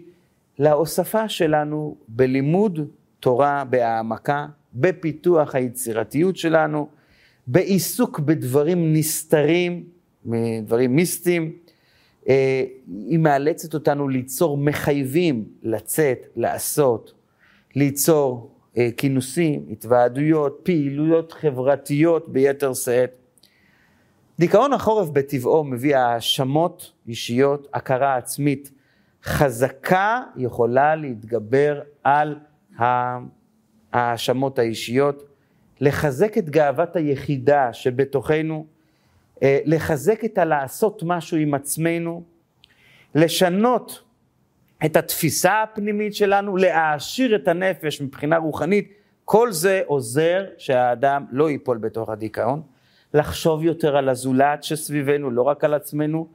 [0.60, 2.80] להוספה שלנו בלימוד
[3.20, 6.88] תורה בהעמקה, בפיתוח היצירתיות שלנו,
[7.48, 9.84] בעיסוק בדברים נסתרים,
[10.64, 11.52] דברים מיסטיים.
[12.30, 17.14] אה, היא מאלצת אותנו ליצור מחייבים לצאת, לעשות,
[17.76, 18.52] ליצור
[18.98, 23.12] כינוסים, התוועדויות, פעילויות חברתיות ביתר שאת.
[24.40, 28.72] דיכאון החורף בטבעו מביא האשמות אישיות, הכרה עצמית
[29.24, 32.40] חזקה יכולה להתגבר על
[33.94, 35.24] ההאשמות האישיות,
[35.82, 38.66] לחזק את גאוות היחידה שבתוכנו,
[39.44, 42.24] אה, לחזק את הלעשות משהו עם עצמנו,
[43.16, 44.04] לשנות
[44.86, 48.94] את התפיסה הפנימית שלנו, להעשיר את הנפש מבחינה רוחנית,
[49.26, 52.62] כל זה עוזר שהאדם לא ייפול בתוך הדיכאון.
[53.14, 56.28] לחשוב יותר על הזולת שסביבנו, לא רק על עצמנו.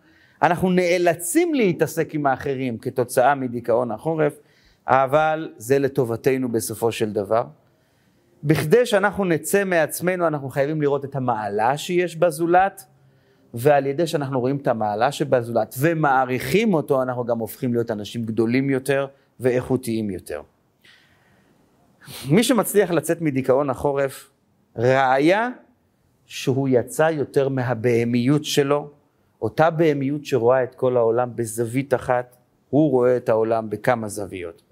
[0.43, 4.39] אנחנו נאלצים להתעסק עם האחרים כתוצאה מדיכאון החורף,
[4.87, 7.45] אבל זה לטובתנו בסופו של דבר.
[8.45, 12.87] בכדי שאנחנו נצא מעצמנו, אנחנו חייבים לראות את המעלה שיש בזולת,
[13.59, 18.71] ועל ידי שאנחנו רואים את המעלה שבזולת ומעריכים אותו, אנחנו גם הופכים להיות אנשים גדולים
[18.71, 19.07] יותר
[19.41, 20.43] ואיכותיים יותר.
[22.31, 24.31] מי שמצליח לצאת מדיכאון החורף,
[24.77, 25.49] ראיה
[26.27, 28.91] שהוא יצא יותר מהבהמיות שלו,
[29.43, 32.37] אותה בהמיות שרואה את כל העולם בזווית אחת,
[32.71, 34.63] הוא רואה את העולם בכמה זוויות.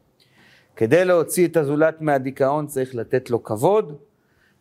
[0.77, 3.97] כדי להוציא את הזולת מהדיכאון צריך לתת לו כבוד,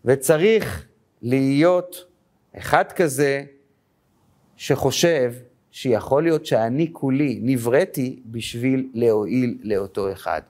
[0.06, 0.86] וצריך
[1.22, 2.06] להיות
[2.58, 3.44] אחד כזה
[4.64, 5.34] שחושב
[5.72, 10.42] שיכול להיות שאני כולי נבראתי בשביל להועיל לאותו אחד.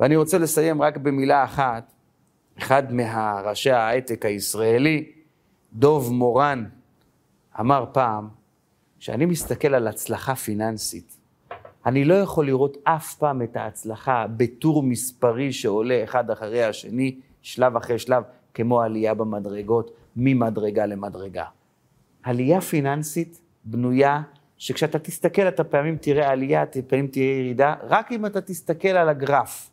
[0.00, 1.92] ואני רוצה לסיים רק במילה אחת,
[2.58, 5.12] אחד מהראשי ההייטק הישראלי,
[5.72, 6.64] דוב מורן,
[7.60, 8.28] אמר פעם,
[8.98, 11.16] כשאני מסתכל על הצלחה פיננסית,
[11.86, 17.76] אני לא יכול לראות אף פעם את ההצלחה בטור מספרי שעולה אחד אחרי השני, שלב
[17.76, 18.22] אחרי שלב,
[18.54, 21.44] כמו עלייה במדרגות, ממדרגה למדרגה.
[22.22, 24.22] עלייה פיננסית בנויה
[24.58, 29.70] שכשאתה תסתכל אתה פעמים תראה עלייה, פעמים תראה ירידה, רק אם אתה תסתכל על הגרף.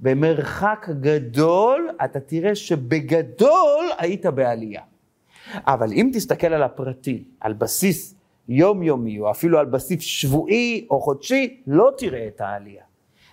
[0.00, 4.82] במרחק גדול אתה תראה שבגדול היית בעלייה.
[5.54, 8.14] אבל אם תסתכל על הפרטי, על בסיס
[8.48, 12.82] יומיומי, או אפילו על בסיס שבועי או חודשי, לא תראה את העלייה.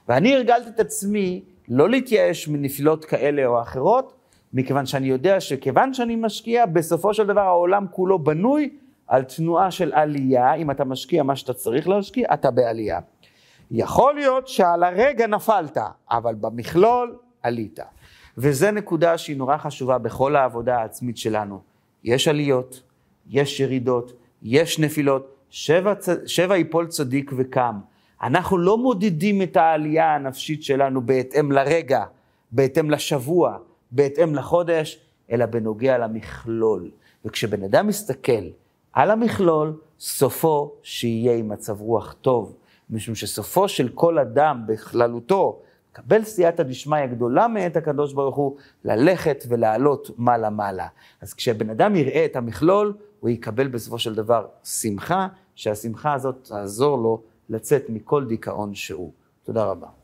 [0.08, 4.14] ואני הרגלתי את עצמי לא להתייאש מנפילות כאלה או אחרות,
[4.54, 8.70] מכיוון שאני יודע שכיוון שאני משקיע, בסופו של דבר העולם כולו בנוי
[9.12, 13.00] על תנועה של עלייה, אם אתה משקיע מה שאתה צריך להשקיע, אתה בעלייה.
[13.72, 15.78] יכול להיות שעל הרגע נפלת,
[16.12, 17.80] אבל במכלול עלית.
[18.38, 21.62] וזו נקודה שהיא נורא חשובה בכל העבודה העצמית שלנו.
[22.04, 22.84] יש עליות,
[23.30, 25.94] יש ירידות, יש נפילות, שבע,
[26.26, 27.80] שבע יפול צדיק וקם.
[28.24, 32.04] אנחנו לא מודדים את העלייה הנפשית שלנו בהתאם לרגע,
[32.52, 33.58] בהתאם לשבוע,
[33.92, 35.00] בהתאם לחודש,
[35.32, 36.92] אלא בנוגע למכלול.
[37.26, 38.61] וכשבן אדם מסתכל
[38.94, 42.56] על המכלול, סופו שיהיה עם מצב רוח טוב,
[42.90, 45.62] משום שסופו של כל אדם בכללותו,
[45.92, 50.88] לקבל סייעתא דשמיא גדולה מאת הקדוש ברוך הוא, ללכת ולעלות מעלה-מעלה.
[51.22, 56.98] אז כשבן אדם יראה את המכלול, הוא יקבל בסופו של דבר שמחה, שהשמחה הזאת תעזור
[56.98, 59.12] לו לצאת מכל דיכאון שהוא.
[59.44, 60.01] תודה רבה.